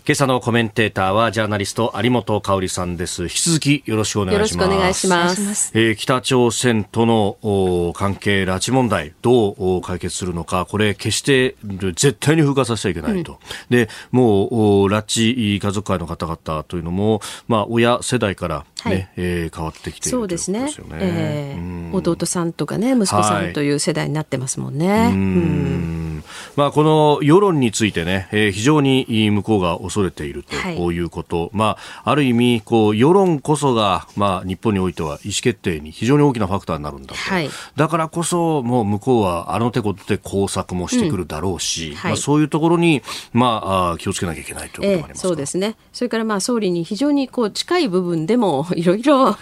[0.04, 3.22] 今朝のコメンテーターはジャーナリスト有本香里さんです。
[3.22, 4.66] 引き続きよろしくお願いします。
[4.66, 5.70] よろしくお願いします。
[5.74, 11.54] えー、北朝鮮との関係、拉致問題、どう解決するのか、これ決して
[11.94, 13.34] 絶対に風化させちゃいけないと。
[13.34, 13.38] うん、
[13.70, 20.68] で、もう、拉致家族会の方々というのも、まあ、親世代からね、はい、えー、変わってきているそうですね。
[20.68, 24.88] すねえー、弟さんとかね、息子さんという世代になってますもんね。
[24.88, 26.24] はい、うん
[26.56, 30.54] まあ、この世論についてね、えー、非常に向こうが恐れていると
[30.90, 31.02] い。
[31.02, 43.02] うこと、はい、まあ、ある意味こう世論こそが、まあ、日本においては意思決定に非常に大きなファクターになるんだと、はい、だからこそもう向こうはあの手こで工作もしてくるだろうし、うんはい、まあ、そういうところに、
[43.32, 45.76] まあ、気をつけなきゃいけないということもあります、えー、そうですね。
[45.92, 49.36] それからまあ総理に非常にこう近い部分でも いろいろ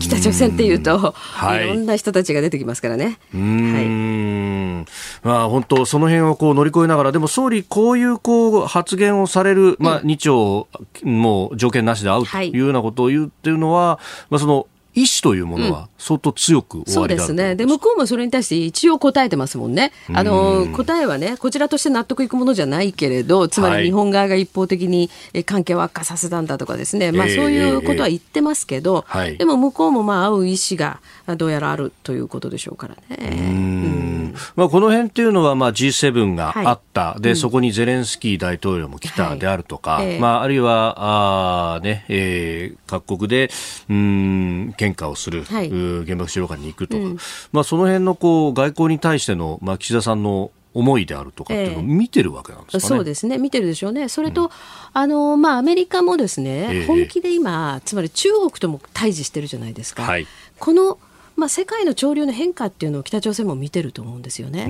[0.00, 3.18] 北朝鮮っていうと、はい、いろんな人たちが出てきますからね。
[3.34, 4.86] うん、はい
[5.22, 10.66] まあ、本当その辺をこう乗り越えながらでも総理こういうこう発言をされる、まあ、日朝
[11.02, 13.98] もう条件なしで会うというようなことを言うっていうのは、
[14.30, 17.54] まあ、その意思というものは相当強く、うん、そうですね。
[17.54, 19.92] で、向こうもそれに対して一応答えてますもんね。
[20.14, 25.10] あの、答えはね、こちらとして納得いくものじゃないけれど、つまり日本側が一方的に
[25.44, 31.00] 関係を悪化させたんだとかですね、まあそういうことは言ってますけど、えーえー、でも向こうもまあ会う意思が
[31.34, 34.32] どうやらあるということでしょうからね。
[34.54, 40.14] まあこの辺っていうのはまあ G7 があった、はい、で、うん、そこにゼレンスキー大統領も来たであるとか、はい。
[40.14, 43.50] えー、まああるいは、あね、えー、各国で、
[43.88, 47.18] うん、喧嘩をする、はい、原爆資料館に行くとか、うん、
[47.52, 54.50] まあ、その辺のこう外交に対しての、まあ、岸田さんの思いであるとかっていうのを見てるわけなんですかね、えー、そうですね、見てるでしょうね、それと、うん、
[54.92, 60.02] あのまあ、アメリカもですね、えー、本気で今、つまり中国とも対峙してるじゃないですか。
[60.02, 60.26] はい、
[60.58, 60.98] この
[61.36, 64.66] まあ、世界の潮流の変化っていうのを北朝鮮も見てると思うんですよね。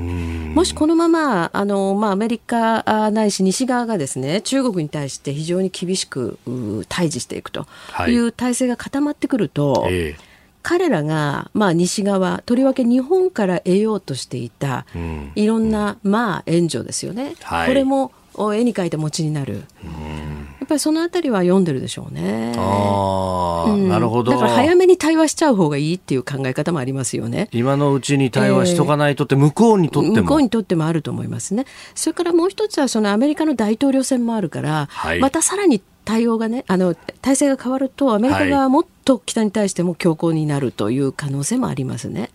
[0.55, 6.39] もしこのままあの、まあ、アメリカないし西側がですね中国に対して非常に厳しく
[6.89, 7.67] 対峙していくと
[8.09, 8.17] い。
[8.17, 10.17] う体制が固まってくると、はいえ。
[10.19, 10.21] ー、
[10.63, 14.85] 彼らが、まあ、西側とりわけ日本から得ようとしていた、
[15.37, 18.11] いろんな、まあ、援助ですよね、はい、これも
[18.55, 19.63] 絵に描いて餅になる。
[20.67, 22.53] っぱりそのあたりは読んでるでしょうね。
[22.57, 24.33] ああ、うん、なるほど。
[24.33, 27.49] だから早めに対話しちゃう方がいいっていう考え方もありますよね。
[27.53, 31.65] 今のうちに対話しとかないとって、向こうにとっても、向こうにとってもあると思いますね。
[31.95, 42.31] それからもう一つはそのアメリカの大統領選もあるから、はい、またさらに対応がね、あの体制が変わるとアメリカ側もっと北に対しても強硬になるという可能性もありますね。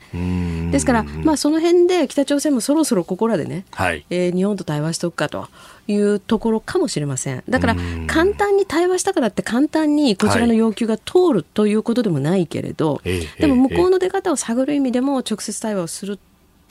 [0.72, 5.48] ですから、まあ、その辺で北朝鮮もそろそろここらでね、はい、えー、日本と対話しておくかと
[5.88, 7.44] いうところかもしれません。
[7.48, 7.76] だから
[8.08, 16.20] 簡単に対話したからって簡単にこちらの要求が通るということでもないけれど、はい、でも向こうの出方を探る意味でも直接対話をする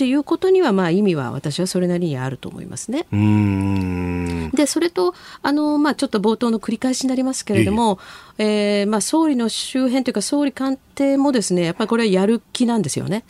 [0.00, 3.04] っていうことにはまあ意味は私はそれなりにあると思いますね。
[4.54, 7.98] でそれとあの、まあ、ちょっと冒頭の繰り返しになりますけれども、
[8.38, 13.24] えー、まあ、総理の周辺というか総理官邸もですねやっぱりこれはやる気なんですよね。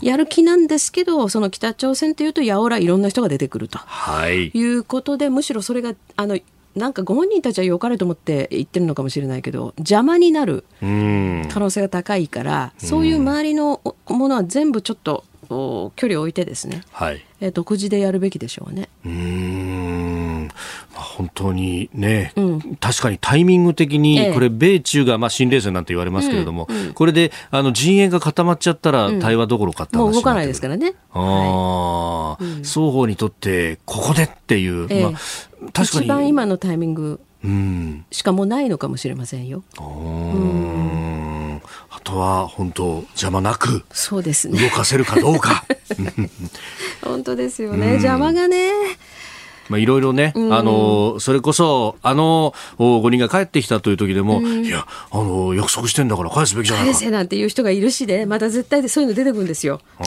[0.00, 6.38] やる気なんですけどその北朝鮮というとやおらいろんな人が出てくると、はい、いうことでむしろそれがあの
[6.76, 10.86] なんかご本人たちは良かれと思って言ってるのかもしれないけど邪魔になる可
[11.58, 15.24] 能性が高いからそういう周りのものは全部ちょっと
[15.96, 18.88] 距離を置いてですね、はい、え独自でやるべきでしょうね。
[19.04, 20.48] うん。
[20.92, 30.94] 本当にね、うん、確かにタイミング的に、これ、米中がまあ新冷戦なんて言われますけれども、うんうん、これであの陣営が固まっちゃったら、対話どころかって話、もう動かないですからね。
[31.12, 35.12] あはい、双方にとって、ここでっていう、えまあ、
[35.72, 36.06] 確かに。
[36.06, 37.20] 一番今のタイミング
[38.10, 39.64] しかもうないのかもしれませんよ。
[39.78, 41.38] うん。
[41.38, 41.41] あ
[42.02, 44.60] とは本当邪魔なくそうですね。
[44.60, 45.64] 動かせるかどうか。
[47.02, 48.70] 本当ですよね、邪魔がね。
[49.68, 56.92] まあ、いろいろね、うん、あの、それこそ、あの、5人が帰ってきたという時でも、うん、いや、あの、約束してんだから返すべきじゃないか。
[56.92, 59.80] 返せなんていう人がいるしで、また絶対でそういうの出てくるんですよ。
[60.00, 60.04] あ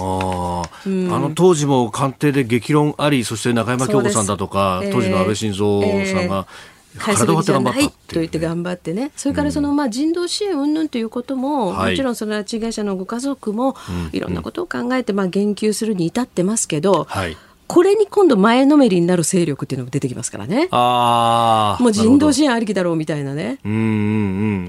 [0.66, 6.48] あ、うん、あの当時も官邸で激論あり、そして中山京子さんだとか、当時の安倍晋三さんが、
[6.96, 13.76] えー返すべきじゃないと言って頑張ってね、それからそのまあ人道支援云々ということも、もちろんその拉致被害者のご家族も
[14.14, 20.67] いろんなことを考えてまあ言及するに至ってますけど、はいこれに今度前のめりになる勢力っていうのも出てきますからね。
[20.71, 21.84] ああ。
[21.84, 23.60] もう人道支援ありきだろうみたいなね。
[23.65, 23.82] うんうんう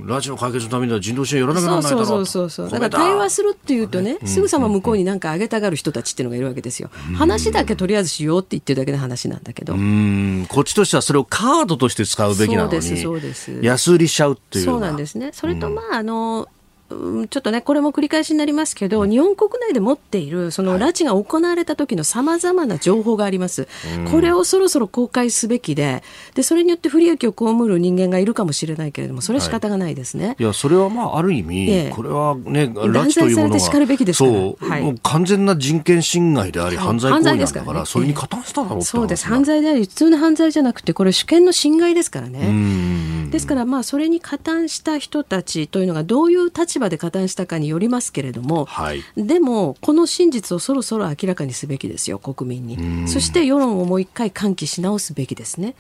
[0.02, 0.06] ん。
[0.06, 2.80] 拉致の解決のためには人道支援やらなきゃならないだろうそうそうそうそう。
[2.80, 6.90] だから対話するっていうとね、すぐさま向こうになんかあげたがる人たちっていうのがいるわけですよ。
[7.16, 9.74] 話だけとりあえずしようって言ってるだけの話なんだけど。
[9.74, 10.46] うん。
[10.48, 12.80] こっちとしてはそれをカードとして使うべきなのに。
[12.80, 13.59] そうです、そうです。
[13.62, 14.64] 安売りしちゃうっていう。
[14.64, 15.30] そうなんですね。
[15.32, 16.48] それとまあ、あの、
[16.88, 23.66] ちょっとね、これも繰り返しになりますけど、日本国内で持っている、その拉致が行われた時のさまざまな情報があります、
[24.11, 26.03] これをそろそろ公開すべきで
[26.34, 30.28] で、それによって不利益を被る人間がいるかもしれないけれども、それは仕方がないですね。
[30.28, 43.30] はい、いや、それはまあ、ある意味、ええ、これはね、拉致というものは、そう、はい、もう完全な人権侵害であり、犯罪行為なんだから、それに加担しただろうそうです、犯罪であり、普通の犯罪じゃなくて、これ、主権の侵害ですからね。
[43.30, 53.09] ですから、まあ、それに加担した人たちというのが、どういう立場で加担したかによりますけれども、はい、でも、この真実をそろそろ明らかにすべきですよ、国民に。
[53.09, 55.74] そして世論をもう一回喚起し直すべきですね。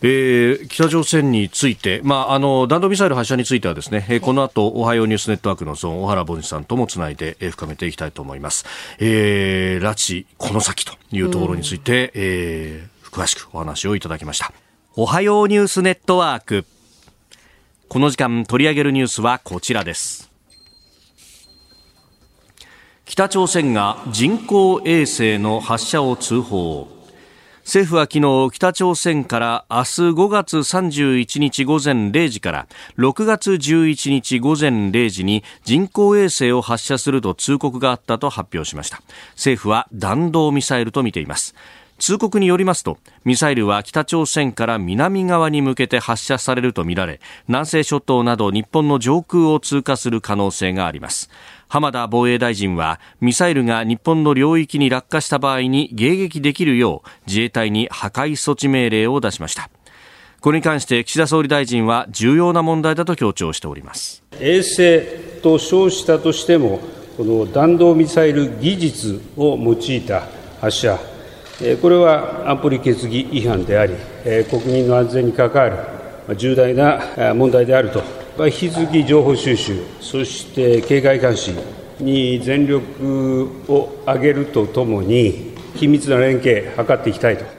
[0.00, 8.64] えー、北朝鮮について、まあ、あの弾道ミサイル発射についてはですね、えー、この後おはようニュースネットワークのゾーン小原凡司さんともつないで、えー、深めていきたいと思います、
[9.00, 14.52] えー、拉致この先というところについて、えー、詳しくお話をいただきました。
[15.00, 16.64] おはようニュースネットワーク
[17.88, 20.30] この時間取り上げるニュースはこちらです。
[23.06, 26.86] 北朝鮮が人工衛星の発射を通報。
[27.62, 32.68] 政府は昨日北朝鮮から明日5月31日午前0時から
[32.98, 39.00] 6月11日午前0時に人工衛星を発射すると通告があったと発表しました。
[39.32, 41.54] 政府は弾道ミサイルとみています。
[41.98, 51.28] 通告によりますとミサイルは北朝鮮から南側に向けて発射されるとみられ南西諸島など日本の上空を通過する可能性があります。
[51.68, 59.68] 浜田防衛大臣はミサイルが日本の領域に落下した場合に迎撃できるよう自衛隊に破壊措置命令を出しました。
[60.40, 64.22] これに関して岸田総理大臣は重要な問題だと強調しております。
[64.40, 66.80] 衛星と称したとしても
[67.16, 70.28] この弾道ミサイル技術を用いた
[70.60, 70.98] 発射
[71.82, 73.94] これは安保理決議違反であり、
[74.48, 78.02] 国民の安全に関わる重大な問題であると、
[78.46, 81.52] 引き続き情報収集、そして警戒監視
[81.98, 87.57] に全力を挙げるとともに、緊密な連携図っていきたいと。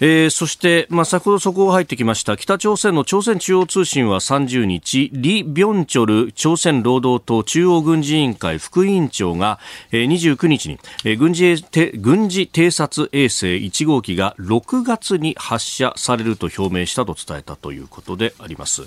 [0.00, 2.36] えー、そして、まあ、先ほど速報が入ってきました。
[2.36, 9.58] 北朝鮮の朝鮮中央通信は30日リ・ビョンチョル朝鮮労働党中央軍事委員会副委員長が、
[9.92, 11.64] えー、29日に、えー、軍事
[11.98, 18.82] 軍事偵察衛星1号機が6月に発射されると表明したと伝えたということであります、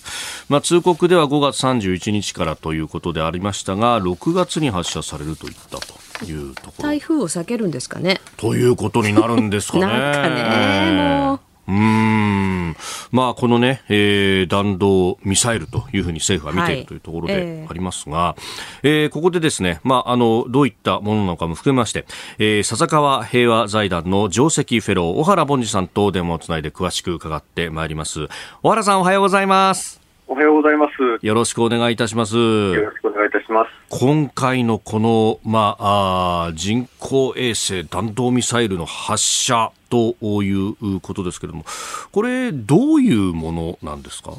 [0.49, 6.03] まあ、通告では5月31日からということでありましたが6月に発射されるといったと。
[6.26, 12.76] いうところ台風を避けるんですかねということになるんですかねなんかねもううん
[13.11, 18.41] まあ、このね、えー、弾道ミサイルというふうに政府は見ているというところでありますが、はい
[18.84, 22.05] えー、えー、ここでですね、まあ、あの、どういったものなのかも含めまして、
[22.38, 28.28] えー、笹川平和財団の上席フェロー、小原凡司さんと電話をつないで詳しく伺ってまいります。
[28.61, 30.01] 小原さんおはようございます。
[30.28, 31.26] おはようございます。
[31.26, 32.36] よろしくお願いいたします。
[32.36, 33.71] よろしくたします。
[33.89, 41.65] 今回のこの、まあ、あ人工衛星弾道ミサイルの発射ということですけれども、
[42.11, 44.31] これ、どういうものなんですか？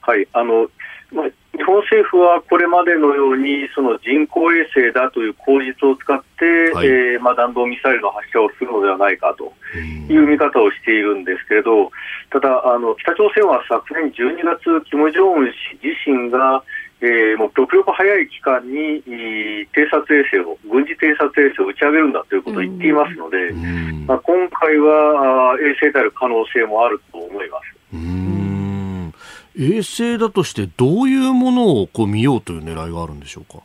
[0.00, 0.68] はい、あの、
[1.12, 1.26] まあ、
[1.56, 9.52] 日本政府はこれまでのようにその人工衛星だという口実を使って、はい、えー、まあ、弾道ミサイルの発射をするのではないかと
[10.08, 11.90] いう見方をしているんですけれど、
[12.30, 16.62] ただあの、北朝鮮は昨年12月、金正恩氏自身が、
[17.02, 19.02] えー、もう極力早い期間に
[19.72, 23.52] 偵察衛星を、軍事偵察衛星を打ち上げるんだということを言っていますので、
[24.06, 27.64] まあ、今回は衛星である可能性もあると思います。
[29.58, 33.60] 衛星だとしてどういうものをこう見ようという狙いがあるんでしょうか？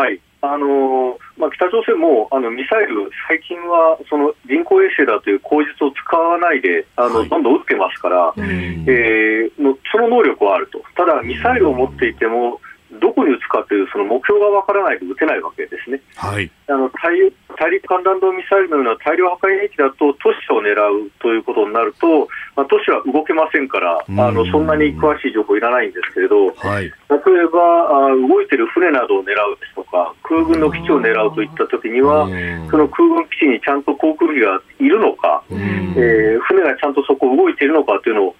[0.00, 9.50] はいあのまあ、北朝鮮もあのミサイル、最近はその人工衛星だという口実を使わないであの、はい、どんどん撃ってますから、えー、
[9.90, 12.60] その能力はあると、ただ、ミサイルを持っていても、
[13.00, 16.00] どこに撃つかというその目標がわからないと撃てないわけですね。
[16.16, 17.12] はい、あの大
[17.58, 32.28] 大陸間弾道ミサイルのような大量破壊兵器だと都市を狙うということになると、まあ、都市は動けませんから、あのそんなに詳しい情報いらないんですけれど、はい、例えばあ動いている船などを狙うですとか、空軍の基地を狙うといったときには、
[32.70, 38.36] その空軍基地にちゃんと航空機がいるのか、えー、船がちゃんとそこ動いているのかというのを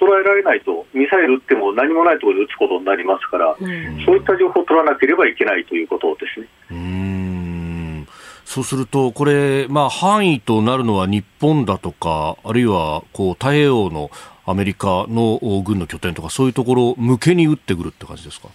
[0.00, 6.46] 捉えられないと、ミサイル撃っても何もないところで撃つことになりますから、うん、そういった情報を取らなければいけないということですね。
[6.70, 8.06] うん
[8.44, 14.10] そうすると、これ、まあ、範囲となるのは日本だとか、あるいはこう太平洋の
[14.46, 18.48] アメリカの軍の拠点とか、そういうところ向けに撃ってくるって感じですか？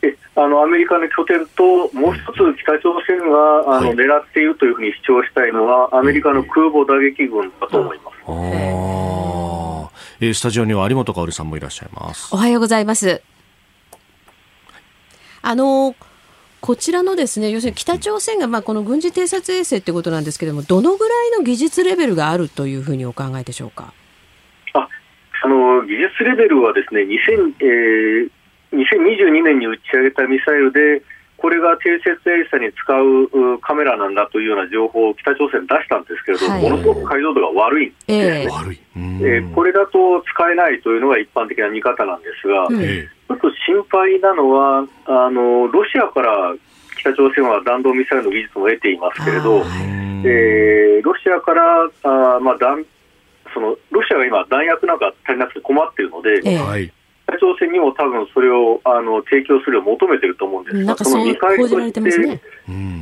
[0.00, 8.14] えあのアメリカの拠点と、もう一つ北朝鮮が、あの、狙っているというふうに主張したいのは、アメリカの空母打撃群だと思います。
[8.26, 8.30] あ
[10.24, 12.34] えー、スタジオには有本香さんもいらっしゃいます。
[12.34, 13.20] おはようございます。
[15.42, 15.94] あの
[16.62, 23.92] こちらのですね要するに北朝鮮がまあこの軍事偵察衛星ってことなんですけれどもどのぐらいの技術レベルがあるというふうにお考えでしょうか？
[24.72, 24.88] あ
[25.42, 28.30] あの技術レベルはですね2000、えー、
[28.72, 31.02] 2022年に打ち上げたミサイルで
[31.44, 46.56] これが偵察衛星に使うカメラなんだというような情報を北朝鮮出したんですけれども、はい、ものすごく解像度が悪いんですね、えー、えー、これだと使えないというのが一般的な見方なんですが、ちょっと心配なのはあの、ロシアから
[46.96, 49.60] 北朝鮮は弾道ミサイルの技術も得ていますけれど、
[50.24, 52.82] えー、ロシアからあ、まあ、弾
[53.52, 56.90] そのロシアが今、弾薬なんか足りなくて困っているので、えー、
[57.26, 62.40] 北朝鮮にも多分それをあの提供するよう求めていると思うんですが、その見返りとして、ね、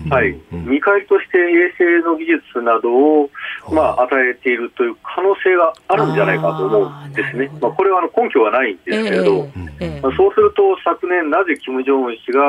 [0.08, 3.30] はい、見返りとして衛星の技術などを、
[3.72, 9.48] まあ、与えているという可能性があるんじゃないかと思うんですね、まあ、これはあの根拠はないんですけれど、
[9.80, 12.42] えーまあ、そうすると昨年、なぜ金正恩氏が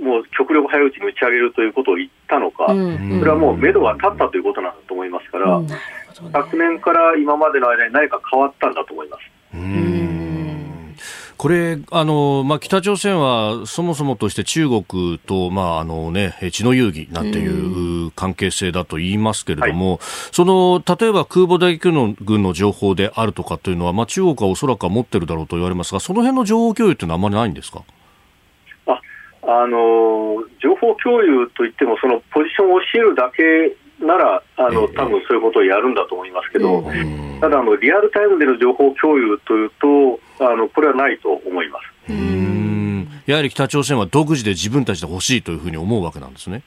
[0.00, 5.60] もう極力早いうちに打ち上げるということを言ったのか、それはもう目処が立ったということなんだと思いますから、
[6.32, 10.17] 昨年から今までの間に何か変わったんだと思います。
[11.38, 17.46] これ、あの、まあ、北朝鮮はそもそもとして中国と、まあ、あのね、血の遊戯なんてい
[18.06, 19.98] う関係性だと言いますけれども、はい、
[20.32, 27.84] その、例えば空母打撃軍の情報であるとかというのは、まあ、中国はおそらくは持ってるだろうと言われますが、その辺の情報共有っていうのはあまりないんですか？
[28.86, 29.00] あ、
[29.42, 33.42] あの、情報共有といっても、そのポジションを教えるだけ
[34.00, 36.84] なら、あの、多分そういうことをやるんだと思いますけど、
[37.40, 42.12] ただあの、リアルタイムでの情報共有というと、あのこれはないと思います。
[42.12, 46.62] うんやはり北朝鮮は独自で自分たちで欲しいというふうに思うわけなんですね。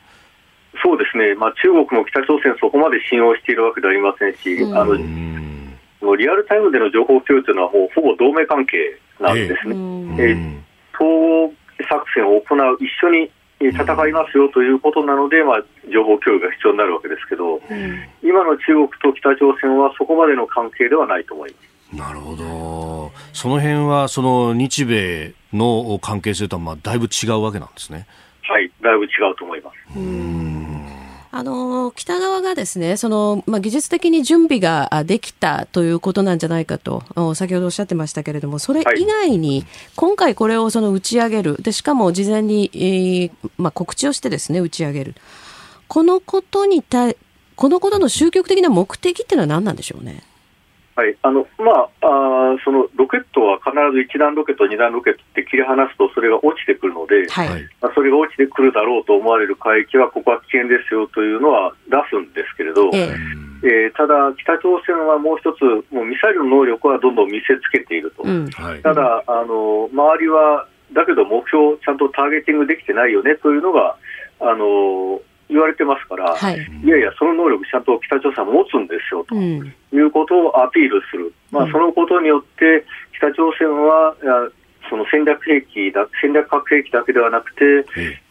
[0.84, 4.96] そうですね、まあ、中国も北朝鮮、そこまで信用しているわけではありませんし、あの
[6.16, 8.78] リアルタイムでの情報共有というのは、もうほぼ同盟関係
[9.20, 9.76] なんですね。
[10.22, 10.60] えー、
[10.94, 11.54] 統合
[11.90, 13.32] 作戦を行う、一緒に
[13.70, 17.62] 戦いますよということなので、まあ、情報共有が必要になるわけですけど、
[18.24, 21.72] 今の中国と北朝鮮はそこまでの関係ではないと思います。
[21.96, 23.12] なるほど。
[23.34, 28.08] その辺は、その日米の関係性とは、まあ、だいぶ違うわけなんですね。
[28.44, 29.76] はい、だいぶ違うと思います。
[31.34, 37.04] あの北側がですねその、まあ、技術的に準備ができたということなんじゃないかと
[37.36, 39.66] 先ほどおっしゃってましたけれどもそれ以外に、
[39.96, 45.16] 今回これをその打ち上げるでしかも事前に、えーまあ、告知をしてですね打ち上げる
[45.88, 47.16] このことに対
[47.56, 50.24] このことの終局的な目的っていうのは何なんでしょうね？
[50.96, 57.50] はいあのまあ、あそのロケットは必ず1段ロケット、2段ロケットって切り離すとそれが落ちてくるので、はい、
[57.82, 63.16] まあ、それが落ちてくるだろうと思われる海域はここは危険ですよというのは出すんですけれど、え。
[63.64, 65.62] えー、ただ、北朝鮮はもう一つ、
[65.94, 68.50] もうミサイルの能力はどんどん見せつけていると、うん。
[68.50, 73.96] はい、ただあの、周りはだけど目標、ちゃんとターゲティングできてないよねというのが、
[74.42, 75.22] あの
[75.52, 82.86] 言われてますから、はい、いやいや、その能力、ちゃんと北朝鮮は持つんですよということをアピールする、まあ、そのことによって、
[83.18, 84.16] 北朝鮮は、
[84.90, 87.64] その戦略兵器だ戦略核兵器だけではなくて、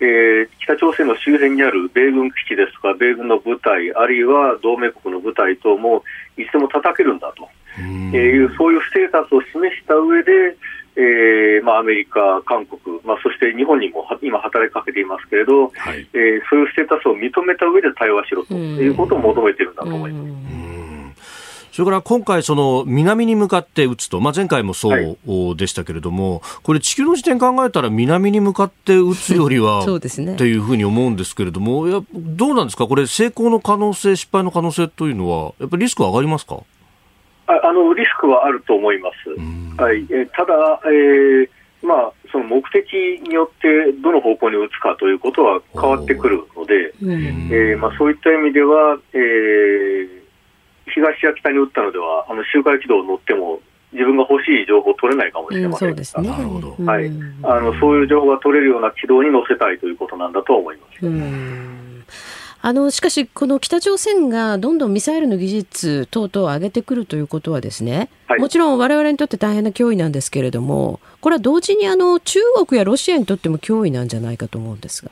[0.00, 6.02] えー、北朝鮮の周辺にある米軍基地ですとか、米軍の部隊、あるいは同盟国の部隊等も
[6.36, 7.48] いつでも叩けるんだと。
[7.80, 10.56] いう、そういうステータスを示した上で、
[10.96, 20.40] えーまあ、アメリカ、韓国、まあ、そして日本にも今、働きかけていますけれど、はい、えー、そういうステータスを認めた上で対話しろということを求めているんだと思います。
[21.72, 36.58] それから今回、その南に向かって撃つと、まあ、前回もそうでしたけれども、はい、これ、地球の視点考えたら、南に向かって撃つよりは そうですね、っていうふうに思うんですけれども、やどうなんですか、これ、成功の可能性、失敗の可能性というのは、やっぱりリスクは上がりますか？
[37.50, 39.82] ああのリスクはあると思います。
[39.82, 41.48] はい、えただ、えー
[41.82, 42.92] まあ、その目的
[43.22, 50.08] によってどの方向に打つかということは変わってくるので、えー、まあ、そういった意味では、えー、
[50.92, 53.60] 東や北に打ったのでは、あの周回軌道を乗っても、
[53.92, 56.28] 自分が欲しい情報を取れないかもしれません、うん、そうですね、
[56.86, 57.10] はい、
[57.42, 61.04] あのそういう情報が取れるような軌道に乗せたいということなんだと思います。
[62.62, 75.10] あのしかし、この北朝鮮がどんどんミサイルの技術等々を上げてくるということはですね、はい、もちろん我々にとって大変な脅威なんですけれども、これは同時にあの中国やロシアにとっても脅威なんじゃないかと思うんですが。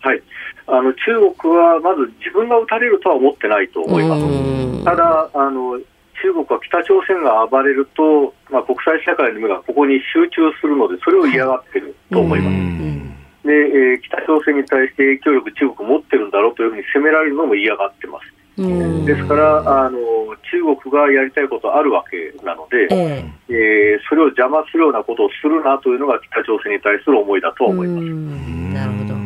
[0.00, 0.22] はい
[0.68, 4.84] あの中国はまず自分が撃たれるとは思ってないと思います。
[4.84, 13.15] ただあの中国は北朝鮮が暴れると、まあ、国際社会の目がここに集中するので、それを嫌がっていると思います。
[13.46, 18.36] で、えー、北朝鮮に対して影響力、中国持ってるんだろうというふうに責められるのも嫌がってます。
[18.56, 19.98] ですからあの、
[20.50, 28.04] 中国がやりたいことあるわけなので、えー、えー、それを邪魔するようなことをするなというのが北朝鮮に対する思いだと思います。
[28.74, 29.16] なるほど。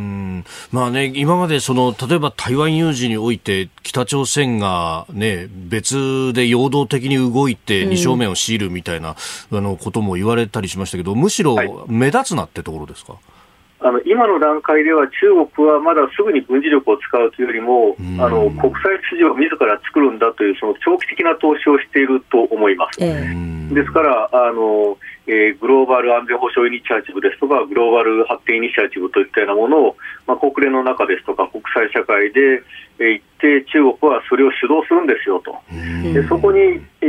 [0.72, 9.14] まあね、今までその、例えば台湾有事において、北朝鮮がね、別で陽動的に動いて二正面を強いるみたいな、
[9.50, 13.22] うん、あのことも言われたりしましたけど、むしろ目立つなってところですか、はい
[13.82, 23.00] あの今の段階では中国はまだすぐに軍事力を使うというよりも、あの国際秩序を自ら作るんだというその長期的な投資をしていると思います。
[23.00, 32.62] ですからあの、えー、グローバル安全保障イニシアチブですとかグローバル発展イニシアチブといったようなものを、まあ、国連の中ですとか国際社会で、
[32.98, 35.54] えー、一定中国はそれを主導するんですよと、
[36.12, 37.06] でそこに、え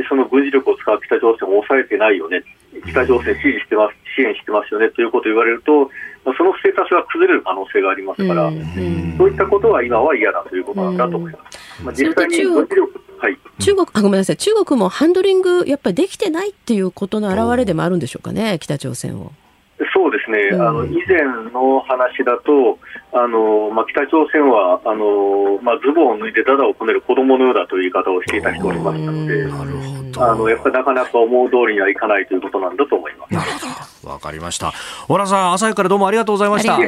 [0.00, 2.42] ー、その軍事力を使う北朝鮮を抑えてないよね、
[2.82, 5.90] 北朝鮮支持してます、支援してますよねということを言われると、
[6.36, 11.82] そのステータスが崩れる可能性がありますから、そういったことは今は嫌だということなんだと思います。
[11.84, 19.32] まあ、実際に軍事力はい、中国あごめんなさい、中国もハンドリング、やっぱりできてないっていうことの表れでもあるんでしょうかね、北朝鮮を。
[19.92, 21.22] そうですね、うん、あの以前
[21.52, 22.78] の話だと、
[23.12, 29.46] あのまあ、北朝鮮はあの、まあ、ズボンを脱いでダダをこねる子供のようだという言い方をしていた人がいましたので、
[30.18, 33.34] あのやっぱりなかなか思う通りにはいかないということなんだと思います。
[33.34, 34.72] なるほどわかりました。
[35.08, 36.78] 小原さん、朝からどうもありがとうございました。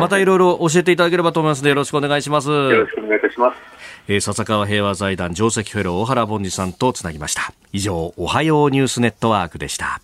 [0.00, 2.48] またいろいろ教えていただければと思いますので、よろしくお願いします。
[2.48, 3.78] よろしくお願いいたします。
[4.10, 10.00] えー、笹川平和財団上席フェロー小原凡司さんとつなぎました以上おはようニュースネットワークでした、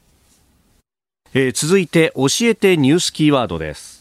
[1.32, 3.93] えー、続いて教えてニュースキーワードです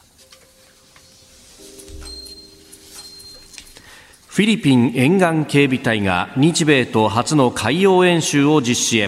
[4.34, 9.08] フィリピン沿岸警備隊が日米と初の海洋演習を実施へ。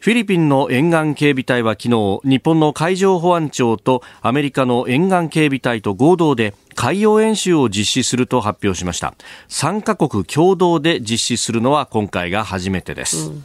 [0.00, 9.14] フィリピンの沿岸警備隊は昨日日本の海上保安庁とアメリカの沿岸警備隊と合同で海洋演習を実施すると発表しました。
[9.48, 13.44] 3カ国共同で実施するのは今回が初めてです、うん、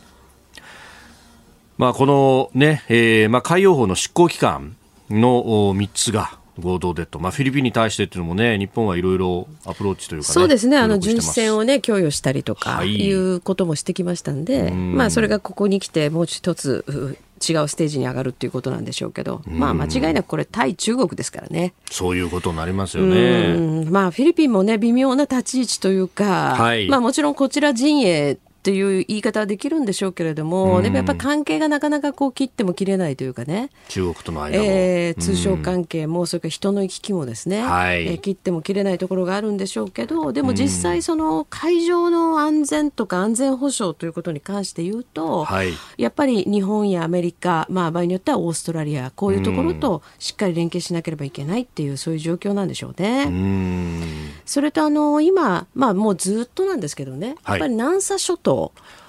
[1.78, 4.76] まあ、このね、えーまあ、海洋法の執行機関
[5.12, 13.12] の3つが合同でと、まあ、フィリピンに対してっていうのもね、日本はいろいろアプローチというか、ね、そうですね、あの巡視船をね、供与したりとかい。
[13.12, 16.86] うこともしてきましたんで、はい、まあ、それがここに来て、もう一つ
[17.42, 21.74] 違うステージに上がるっていうことなんでしょうけど、まあ、間違いなくこれ、対中国ですからね。
[21.90, 23.86] そういうことになりますよね。
[23.90, 53.26] まあ、フィリピンもね、微妙な立ち位置というか、はい、まあ、もちろんこちら陣営っていう言い方はできるんでしょうけれども、でもやっぱり関係がなかなかこう切っても切れないというかね、中国との間も、えー、通商関係も、それから人の行き来もですね、はい、えー、切っても切れないところがあるんでしょうけど、でも実際、その海上の安全とか安全保障ということに関して言うと、はい、やっぱり日本やアメリカ、まあ、場合によってはオーストラリア、こういうところとしっかり連携しなければいけないっていう、そういう状況なんでしょうね。
[54.46, 58.51] それとあの今、まあ、もうずっとなんですけどね、やっぱり南沙諸島、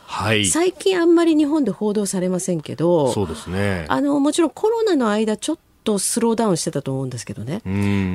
[0.07, 3.87] はい、最近あんまり日本で報道されませんけどそうですね。
[3.89, 7.63] あのもちろんコロナの間ちょっとスローダウンしてたと思うんですけどね。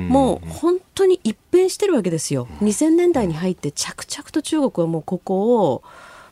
[0.08, 2.46] もう本当に一変してるわけですよ。
[2.60, 5.82] 2000年代に入って着々と中国はもうここを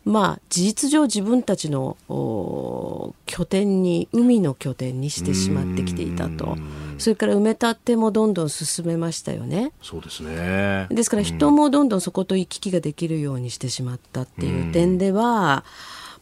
[0.07, 6.57] まあ、事実上自分たちの拠点に海の拠点にしてしまってきていたと
[6.99, 9.73] それから埋め立てもどんどん進めましたよね。
[9.83, 10.87] そうですね。
[10.91, 15.65] ですから人もどんどんそこと行き来ができるようにしてしまったっていう点では、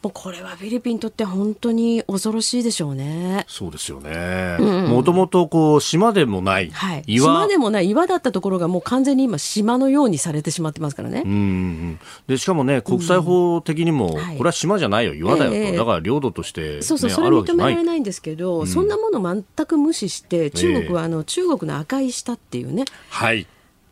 [0.05, 3.47] もうこれはフィリピンにとって本当に恐ろしいでしょうね。
[3.49, 4.59] そうですよね。
[4.59, 11.23] もともとこう島でもない、はい、島でもない岩だったところがもう完全に今島のようにされてしまってますからね。
[11.25, 19.23] うんでしかもね国際法的にも、これは島じゃないよ岩だよと、えー、だから領土として、ね、そうそうそれ認められないんですけど、うん、そんなもの
[19.57, 22.85] 全く無視して中国はあの、中国の赤い舌っていうね。
[23.09, 23.47] はい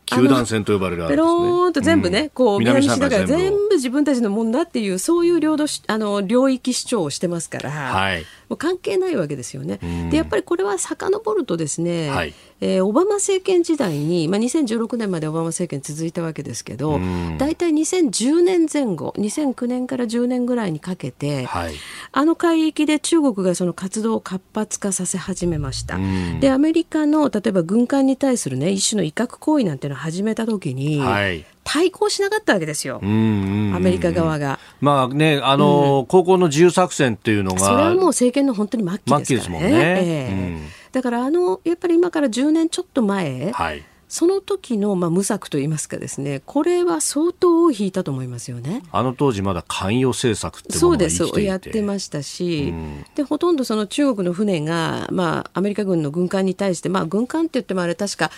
[0.07, 3.73] 球団戦と呼ばれる、ね、ペローンと全部ね、うん、こう南シナ海全部。
[3.83, 9.79] 自分たちのもんだっていうそういう領土あの領域主張をしてますから、はい、もう関係ないわけですよね。
[10.11, 17.01] でやっぱりこれは遡るとですね、はい、えー、オバマ政権時代に、まあ、2016年までオバマ政権続いたわけですけど
[17.39, 21.75] 大体2010年前後2009年から10年ぐらいにかけて、はい、
[22.15, 25.99] あの海域で中国がその活動を活発化させ始めました。
[26.41, 34.59] でアメリカの例えば軍艦に対する、ね、一種の威嚇行為なんていうのを始めた時に、はい対抗しなかったわけですよ、アメリカ側が。
[34.81, 37.61] まあね、あの、うん、高校の自由作戦っていうのが。
[37.61, 40.59] それはもう政権の本当に末期ですからね。
[40.91, 48.83] だからあの、やっぱり今から10年ちょっと前、はい、その時のまあ無策といいますかですね、これは相当引いたと思いますよね。
[48.93, 51.25] あの当時まだ関与政策ってそうです。
[51.41, 58.31] やってましたし、うん、でほとんどその中国の船がまあアメリカ軍の軍艦に対してまあ軍艦って言ってもあれ確か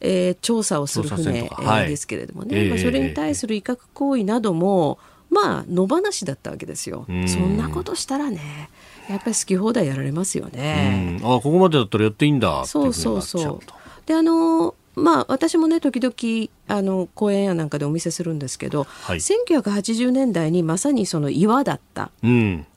[0.00, 7.04] えー、調査をする船、はい、ですけれどもね、えー、まあ、それに対する威嚇行為なども、まあ野放しだったわけですよ。
[7.26, 8.70] そんなことしたらね
[9.08, 11.18] やっぱり好き放題やられますよね。
[11.20, 13.60] あここまでだったらやっていいんだそうそうそう。
[14.06, 22.10] であのまあ、私もね時々あの公園やなんかでお見せするんですけど、はい、1980年代にまさにその岩だった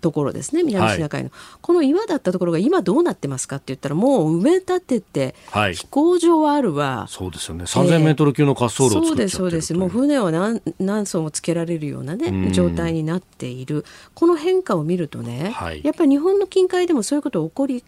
[0.02, 7.06] ところですね、うん、南シナ海の、はい、この岩だったところが今どうなってますかって言ったらもう埋め立てて、はい、飛行場はあるわ。
[7.08, 7.64] そうですよね。
[7.64, 9.74] 3000メートル級の滑走路をそうですそうです。
[9.74, 13.86] もう船は何何艘もつけられるようなね状態になっている。
[14.14, 17.84] この変化を見るとね、やっぱり日本の近海でもそういうこと起こり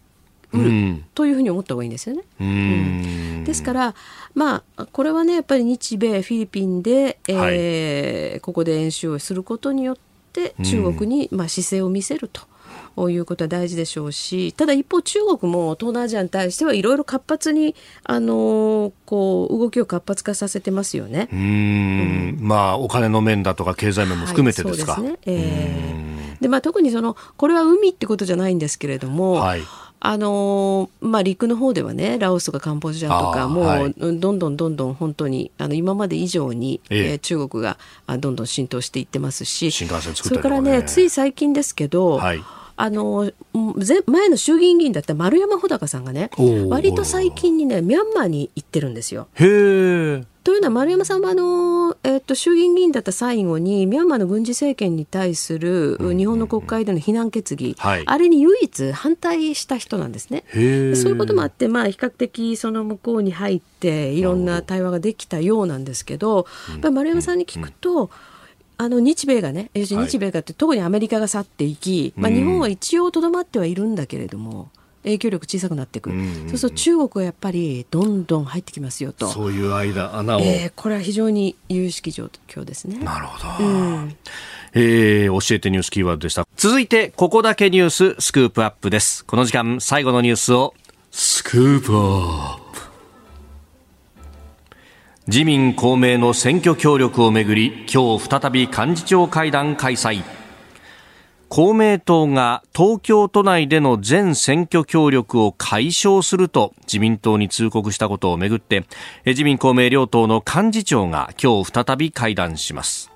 [0.52, 2.22] うるというふうに思った方がいいんですよね。
[2.40, 3.94] うん、ですから
[4.34, 9.96] まあこれはねやっぱり日米フィリピンで、えー、はい、ここで演習をすることによっ
[10.32, 12.42] て中国に、まあ、姿勢を見せると。
[13.08, 17.74] いうことは大事でしょうしただ一方中国も東南アジアに対してはいろいろ活発に
[18.04, 21.28] あのこう動きを活発化させてますよね。
[21.32, 24.92] うん、まあお金の面だとか経済面も含めてですか。
[24.92, 25.18] はい、そうですね。
[25.26, 29.62] えー、でまあ特にそのこれは海ってことじゃないんですけれども、はい、
[30.04, 37.18] あのまあ、陸の方ではねラオスとかカンボジアとかもう、はい、どんどんどんどん本当にあの今まで以上に、ええ。
[37.20, 37.78] 中国が
[38.18, 42.42] どんどん浸透していってますし、ね、それからねつい最近ですけど、はい、
[42.76, 43.30] あの
[44.06, 46.30] 前の衆議院議員だった丸山穂高さんがね
[46.68, 49.28] 割と最近にねミャンマーに行ってるんですよ。
[49.34, 60.44] へというのは丸山さんはあの、えっと、衆議院議員だった最後にミャンマーの軍事政権に対する日本の国会での非難決議、はい、あれに唯一反対した人なんですね。
[60.52, 66.46] そういうこともあって、まあ、比較的その向こうに入っていろんな対話ができたようなんですけど、
[66.90, 68.10] 丸山さんに聞くと、
[68.78, 74.70] あの日米がね、要するに日米がって、特にアメリカが去っていき、まあ、日本は一応とどまってはいるんだけれども。
[75.04, 79.28] 影響力小さくなっていく、うんうんうん、そうすると中国はやっぱりどんどん入ってきますよと。
[79.28, 82.98] そういう間穴を、えー、これは非常に有識状況ですね。
[82.98, 84.16] なるほど、うん、
[84.74, 86.46] えー、教えてニュースキーワードでした。
[86.56, 89.24] 続いてここだけニューススクープアップです。
[89.24, 90.74] この時間最後のニュースを
[91.10, 92.62] スクープアップ。
[95.28, 100.24] 自民公明の選挙協力をめぐり今日再び幹事長会談開催
[101.54, 108.86] 公明党が東京都内での全選挙協力を解消すると自民党に通告したことをめぐって
[109.26, 113.11] 自民公明両党の幹事長が今日再び会談します。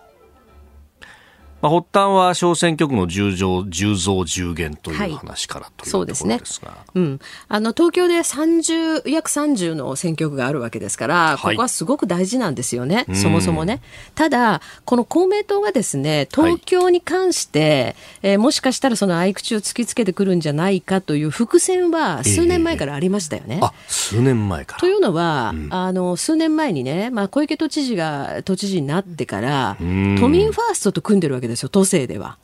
[1.66, 13.80] まあ、発端は小選挙区の10増 ,10 増10減という話から、はい、というところですが、すねうん、あの東京で30約30の選挙区があるわけですから、ここはすごく大事なんですよね、そもそもね。
[14.14, 23.58] ただ、この公明党がですね東京に関して、はい、えー、もしかしたらその合口を突きつけてくるんじゃないかという伏線は数年前からありましたよね。
[23.60, 24.80] えー、数年前から。
[24.80, 32.38] というのは、うん、あの数年前にね、まあ、小池都知事が都知事になってから、都民ファーストと組んでるわけですよ、都政では。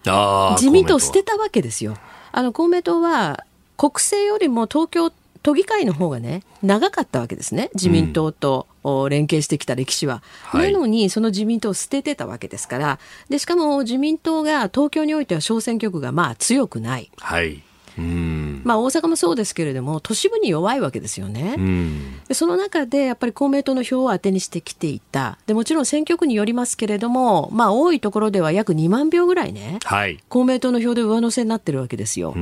[0.56, 1.96] 自民党を捨てたわけですよ。
[2.32, 3.44] あの公明党は
[3.76, 7.70] 国政よりも東京都議会の方がね長かったわけですね。
[7.74, 8.66] 自民党と、
[9.10, 10.22] 連携してきた歴史は、
[10.54, 12.98] なのにその自民党を捨ててたわけですから。
[13.28, 17.10] でしかも自民党が東京においては小選挙区がまあ強くない。
[17.18, 17.62] はい
[18.01, 21.57] まあ、大阪もそうですけれども都市部に弱いわけですよね。
[22.28, 32.32] でその中でやっぱり公明党の票を当てにしてきていたでもちろん選挙区によりますけれども、まあ、多いところでは約2万票ぐらいね、はい、公明党の票で上乗せになってるわけですよ。
[32.32, 32.36] こ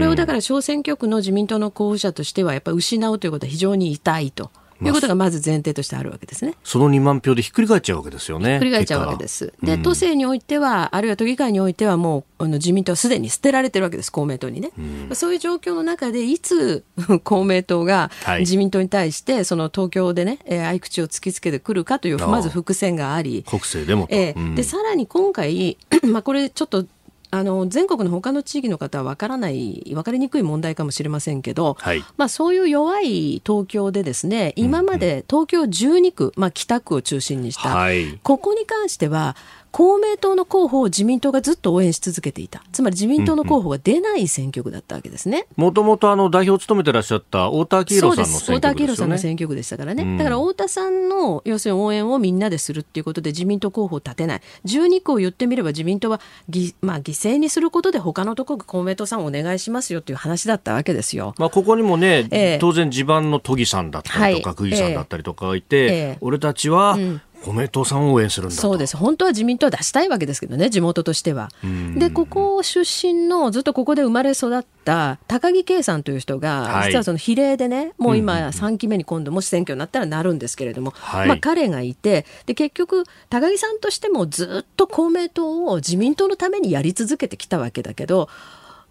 [0.00, 4.50] れをだから小選挙区の自民党の候補者としてはやっぱり失うということは非常に痛いと。
[4.88, 6.54] いうことがまず前提としてあるわけですね。
[6.64, 8.52] その2万票でひっくり返っちゃうわけですよね。
[8.52, 9.52] ひっくり返っちゃうわけです。
[9.62, 14.70] で、都政においては、あるいは都議会においては、もうあの自民党はすでに捨てられてるわけです、公明党にね。
[14.78, 16.84] うん、そういう状況の中で、いつ
[17.24, 18.10] 公明党が
[18.40, 23.44] 自民党に対して、その東京でね、えー、合口を突きつけてくるかという、まず伏線があり。
[23.46, 26.86] 国政でもえー、で、さらに今回、 まあこれちょっと
[27.32, 39.36] あの全国の他の地域の方は分からない分かりにくい問題かもしれませんけど、はい、まあ、そういう弱い東京でですね今まで東京12区、まあ、北区を中心にした、はい、ここに関しては
[39.72, 45.46] 公明党の候補を自民党がずっと応援し続けていた、つまり自民党の候補が出ない選挙区だったわけですね。
[45.56, 50.02] もともと代表を務めてらっしゃった太田昭宏さんの選挙区ですさんの選挙区でしたからね。
[50.02, 54.40] うん、だから太田さんの要するに応援をみんなでするっていうことで自民党候補を立てない。
[54.66, 61.34] 12区を言ってみれば自民党はぎ、まあ、犠牲にすることで他のところ公明党さんお願いしますよっていう話だったわけですよ。
[61.38, 68.96] まあ、ここにもね、えー、当然地盤の都議さんだったりとか、区議さんだったりとかがいて、えー、俺たちは、うん公明党さんを応援するんだそうです。
[68.96, 71.48] 本当は自民党は出したいわけですけどね地元としては。
[71.96, 88.28] でここ出身のずっとここで生まれ育った高木圭さんという人が、はい、実はその比例でねもう今3期目に今度もし選挙になったらなるんですけれども、はい、まあ、彼がいてで結局高木さんとしてもずっと公明党を自民党のためにやり続けてきたわけだけど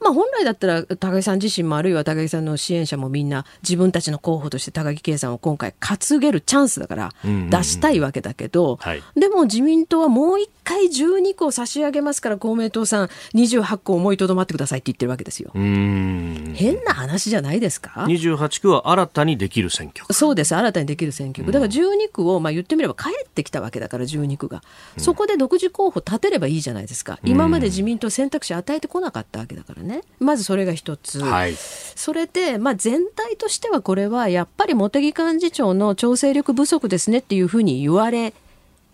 [0.02, 15.52] まあ、本来だったら高木さん自身もあるいは高木さんの支援者もみんな自分たちの候補として高木圭さんを今回担げるチャンスだから出したいわけだけど、はい、でも自民党はもう一回12個差し上げますから公明党さん28個思いとどまってくださいって言ってるわけですよ。
[15.54, 18.06] 変な話じゃないですか。
[18.08, 20.14] 28区は新たにできる選挙区。
[20.14, 20.56] そうです。
[20.56, 21.52] 新たにできる選挙区。
[21.52, 24.62] だから12区を、まあ、言ってみれば帰ってきたわけだから12区が、
[24.98, 27.20] そこで独自候補立てればいいじゃないですか。
[27.24, 29.89] 今まで自民党選択肢与えてこなかったわけだからね。
[29.90, 30.04] ね。
[30.20, 38.34] まずそれが一つ、はい、それで、まあ、全体としてはこれはやっぱり茂木幹事長の調整力不足ですねっていうふうに言われ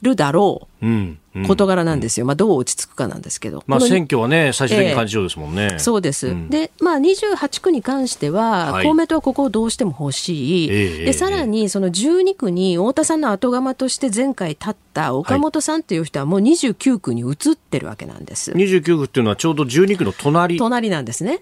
[0.01, 0.85] るだろう。
[0.85, 5.69] うん事柄なんですよ、まあ、どう落ち着くかなんですけど、まあ、選挙はね、最終的に幹事長ですもんね。
[5.73, 20.57] えー、そうです、うん、で、まあ、28区に関しては、はい、公明党はここをどうしても欲しい、えー、でさらにその12区に太田さんの後釜として前回立った岡本さんという人は、もう29区に移ってるわけなんです、はい、29区っていうのは、ちょうど12区の隣。
[20.57, 21.39] 隣なんですね、はい。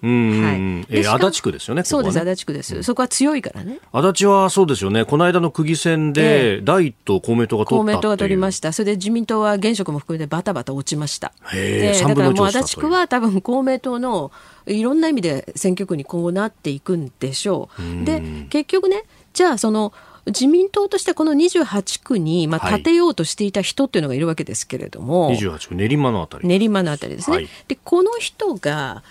[1.02, 1.84] ー、足立区ですよね、ね。
[1.84, 3.78] そうです、足立区です、そこは強いからね。
[3.92, 11.32] 足立はそうですよね、この間の区議選で、第一党、公明党が取った公明党が取りました、それで自民党は現職も含めてバタバタた落ちました。
[11.52, 14.32] でだからもう足立区は多分公明党の
[14.66, 18.04] いろんな意味で選挙区に今後なっていくんでしょう。
[18.04, 18.20] で
[18.50, 19.92] 結局ねじゃあその
[20.26, 29.02] 自民党としてこの28区に、まあ、立てようとしていた人っていうのがいるわけですけれども、はい、28区練馬のあたり練馬のあたりですね、はい、でこの人が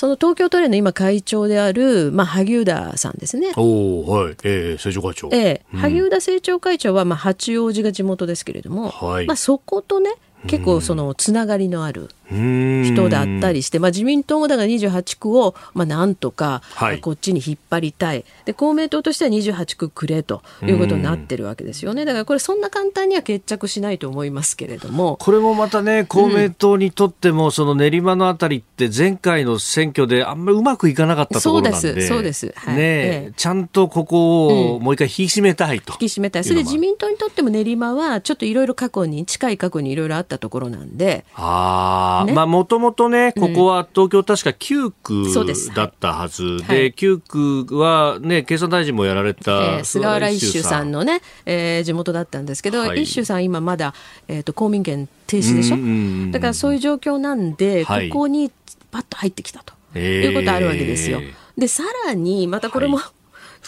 [0.00, 3.52] その東京都連の今会長である、まあ、萩生田さんですね。
[3.58, 5.28] おはい、えー、政調会長。
[5.30, 10.10] えー、萩生田政調会長は、まあ、八王子が地元ですけれども、はい、まあ、そことね、
[10.46, 16.62] 結構そのつながりのある人だったりして、まあ、自民党もだから28区をまあなんとか
[17.00, 22.04] こっちに引っ張りたい、で公明党としては28区くれということになってるわけですよね。
[22.04, 25.16] だからこれそんな簡単には決着しないと思いますけれども。
[25.20, 31.78] これもまたね公明党にとってもその練馬のあたりって前回の選挙であんまりうまくいかなかったところなんで。
[31.80, 32.08] そうです。
[32.08, 36.44] そうです、はい、ね、ええ、ちゃんとここをもう一回引き締めたいと、引き締めたい。
[36.44, 41.24] それで自民党にとっても練馬はちょっといろいろ過去に近い過去にいろいろあったところなんで。
[41.34, 46.58] ああ、ね、まあもともとね、ここは東京確か9区だったはず。
[46.58, 53.94] で、はい、9区はね、経産大臣もやられた、えー、菅原一秀さんのね、えー、地元だったんですけど、はい、一秀さん今まだ、
[54.28, 56.32] えーと、公民権停止でしょ？
[56.32, 58.50] だからそういう状況なんで、ここに
[58.90, 61.20] パッと入ってきたと、いうことあるわけですよ。
[61.56, 62.98] で、さらに、またこれも、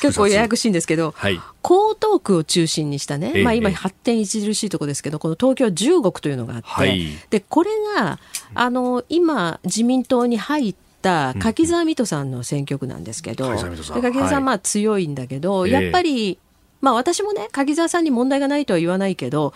[0.02, 8.18] 結構ややこしいんですけど、はい、江東区を中心にしたね、まあ、今発展著しいところですけどこの東京15区というのがあって、はい、でこれが
[8.54, 16.38] あの今自民党に入った柿沢水戸さんの選挙区なんですけど、うん、柿沢さんまあ強いんだけど、はい、やっぱり、
[16.80, 19.54] まあ、私もね柿沢さんに問題がないとは言わないけど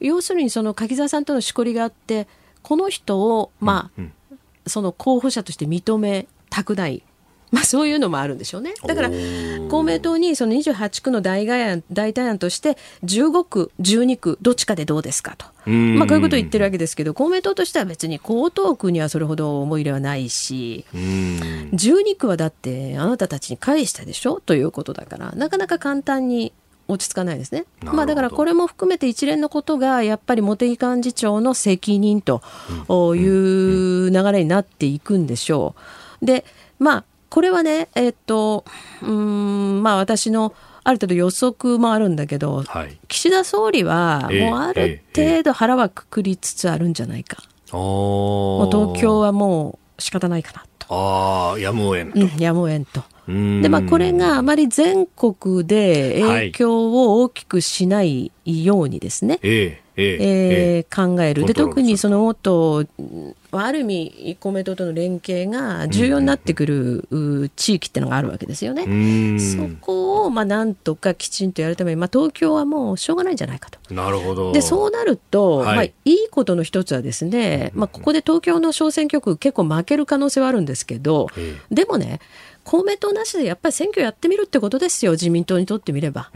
[0.00, 2.28] 要するにその柿沢さんとのしこりがあって
[2.62, 7.02] この人をまあ、うんうん、その候補者として認めたくない
[7.52, 8.74] まあ、そういうのもあるんでしょうね。
[8.86, 9.10] だから
[9.68, 18.20] 公明党にその28区の代替案代替案として15区、12区どっちかでどうですかと、まあ、こういうことを言ってるわけですけど公明党としては別に江
[18.54, 24.40] 東区にはそれほど思い入れはないし12区はだってあなたたちに返したでしょ？
[24.44, 26.52] ということだからなかなか簡単に
[26.90, 27.66] 落ち着かないですね。
[27.82, 32.40] まあ、だからこれも含めて一連のことがやっぱり茂木幹事長の責任と
[33.14, 35.74] いう流れになっていくんでしょ
[36.22, 36.24] う。
[36.24, 36.46] で
[36.78, 38.64] まあこれはね、えっと、
[39.02, 40.54] うん、まあ私の
[40.84, 47.42] ある程度予測もあるんだけど、はい、岸田総理はもうある程度腹はくくりつつあるんじゃないか。
[47.42, 50.86] えーえー、もう東京はもう仕方ないかなと。
[50.90, 52.20] ああ、やむを得んと。
[52.20, 53.02] うん、やむを得んと。
[53.28, 61.44] でまあ、これがあまり全国で影響を大きくしないようにですね、はい、ええー、考える。
[61.44, 62.86] で特にその元
[63.50, 69.38] ある意味公明党との連携が重要になってくる地域っていうのがあるわけですよね。
[69.38, 73.94] そこをまあなんとかきちんとやるために、まあ、東京はもうしょうがないんじゃないかと。
[73.94, 74.52] なるほど。
[74.52, 75.76] でそうなると、はい。
[75.76, 81.28] まあ、いいことの一つはですね、まあ、ここで東京の小選挙区結構負ける可能性はあるんですけど、
[81.70, 82.20] でもね
[82.68, 86.30] 公明党なしでやっぱり選挙やってみるってことですよ、自民党にとってみれば。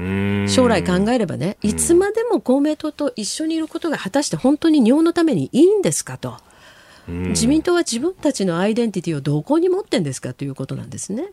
[0.48, 6.38] 将来考えればね、いつまでも公明党と一緒にいることが果たして本当に日本のためにいいんですかと。
[7.06, 11.26] 自民党は自分たちのアイデンティティをどこに持ってんですかということなんですね。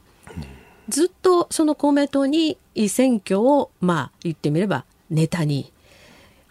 [0.90, 2.58] ずっとその公明党に
[2.90, 5.72] 選挙を、まあ言ってみればネタに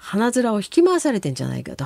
[0.09, 1.85] 花面を引き回されてんじゃないかと、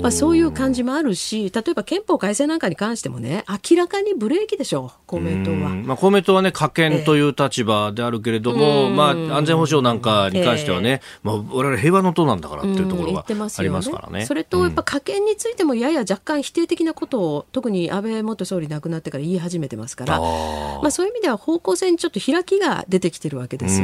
[0.00, 14.20] まあ、そういう感じもあるし例えば憲法改正なんかに関してもね明らかにブレーキでしょう公明党は、まあ、公明党はね可権という立場であるけれども、えー、まあ、安全保障なんかに関してはね、えー、まあ、我々平和の党なんだからっていうところがありますからね。
[14.20, 23.82] ねそれとやっぱ可権についてもやや若干否定的なことを特に安倍元総理亡くなってから言い始めてますからまあ、そういう意味では方向性にちょっと開きが出てきてるわけです。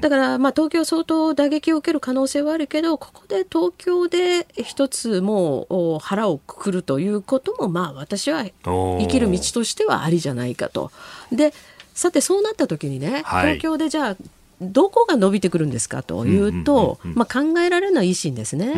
[0.00, 10.90] だからまあ東京相当打撃を受ける可能性はあるけどここで東京で一つもう腹をくくるということもまあ私は生きる道としてはありじゃないかと。
[11.30, 11.52] で
[11.92, 14.16] さてそうなった時にね、はい、東京でじゃあ
[14.62, 18.72] どこが伸びてくるんですかというと、まあ、考えられるのは維新ですね。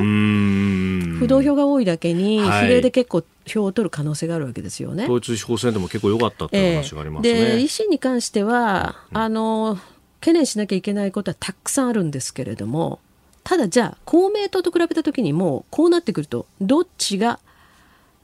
[1.19, 5.05] 不動票が多いだけに、比例で結構票を取る可能性があるわけですよね。
[5.05, 7.31] 統一地方選でも結構良かったっていう話がありますね。
[7.31, 9.79] えー、で維新に関しては、あの
[10.21, 12.99] 懸念しなきゃいけないことはたくさんあるんですけれども
[13.45, 17.39] ただじゃあ公明党と比べた時にもうこうなってくるとどっちが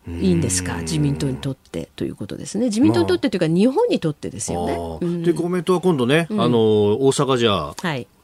[0.08, 0.78] いいんですか？
[0.78, 2.64] 自民党にとってということですね。
[2.66, 5.22] 自民党にとってというか、日本にとってですよね。
[5.22, 6.58] で公明党は今度ね、あの
[7.02, 7.74] 大阪じゃ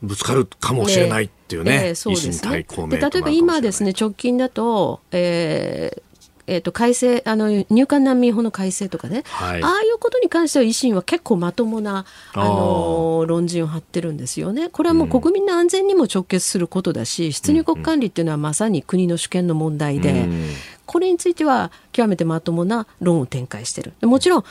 [0.02, 2.66] ぶつかるかもしれないっていうね、ねそうですね。
[2.88, 3.92] で例えば今ですね。
[3.98, 6.15] 直近だと、えー、
[6.46, 14.68] えー、と改正あの入管難民法の改正とかね、はい、ああいうことに関しては維新は結構まともなあの論陣を張ってるんですよね。
[14.68, 20.50] これはもう国民の安全にも直結することだし、うん、出入国管理っていうのはまさに国の主権の問題で、うん、
[20.84, 23.92] これについては極めてまともな論を展開してる。
[24.02, 24.44] もちろん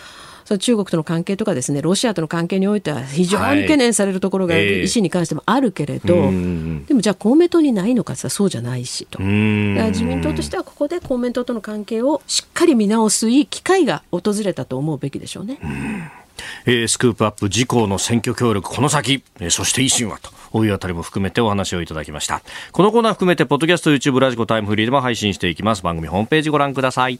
[0.46, 9.20] その中国との関係とかですねロシアとの関係においては非常に懸念されるところが、維新に関してもあるけれど、えー、でもじゃあ公明党にないのかそうじゃないしと。
[9.20, 15.60] 自民党としてはここで公明党との関係をしっかり見直すいい機会が訪れたと思うべきでしょうね。
[16.66, 20.20] えー、スクープアップ自公の選挙協力この先、えー、そして維新は
[20.52, 22.42] というあたりも含めてお話をいただきました。
[22.72, 25.82] このコーナー含めてポッドキャスト YouTube ラジコタイムフリーでも配信していきます。
[25.82, 27.20] 番組ホームページご覧ください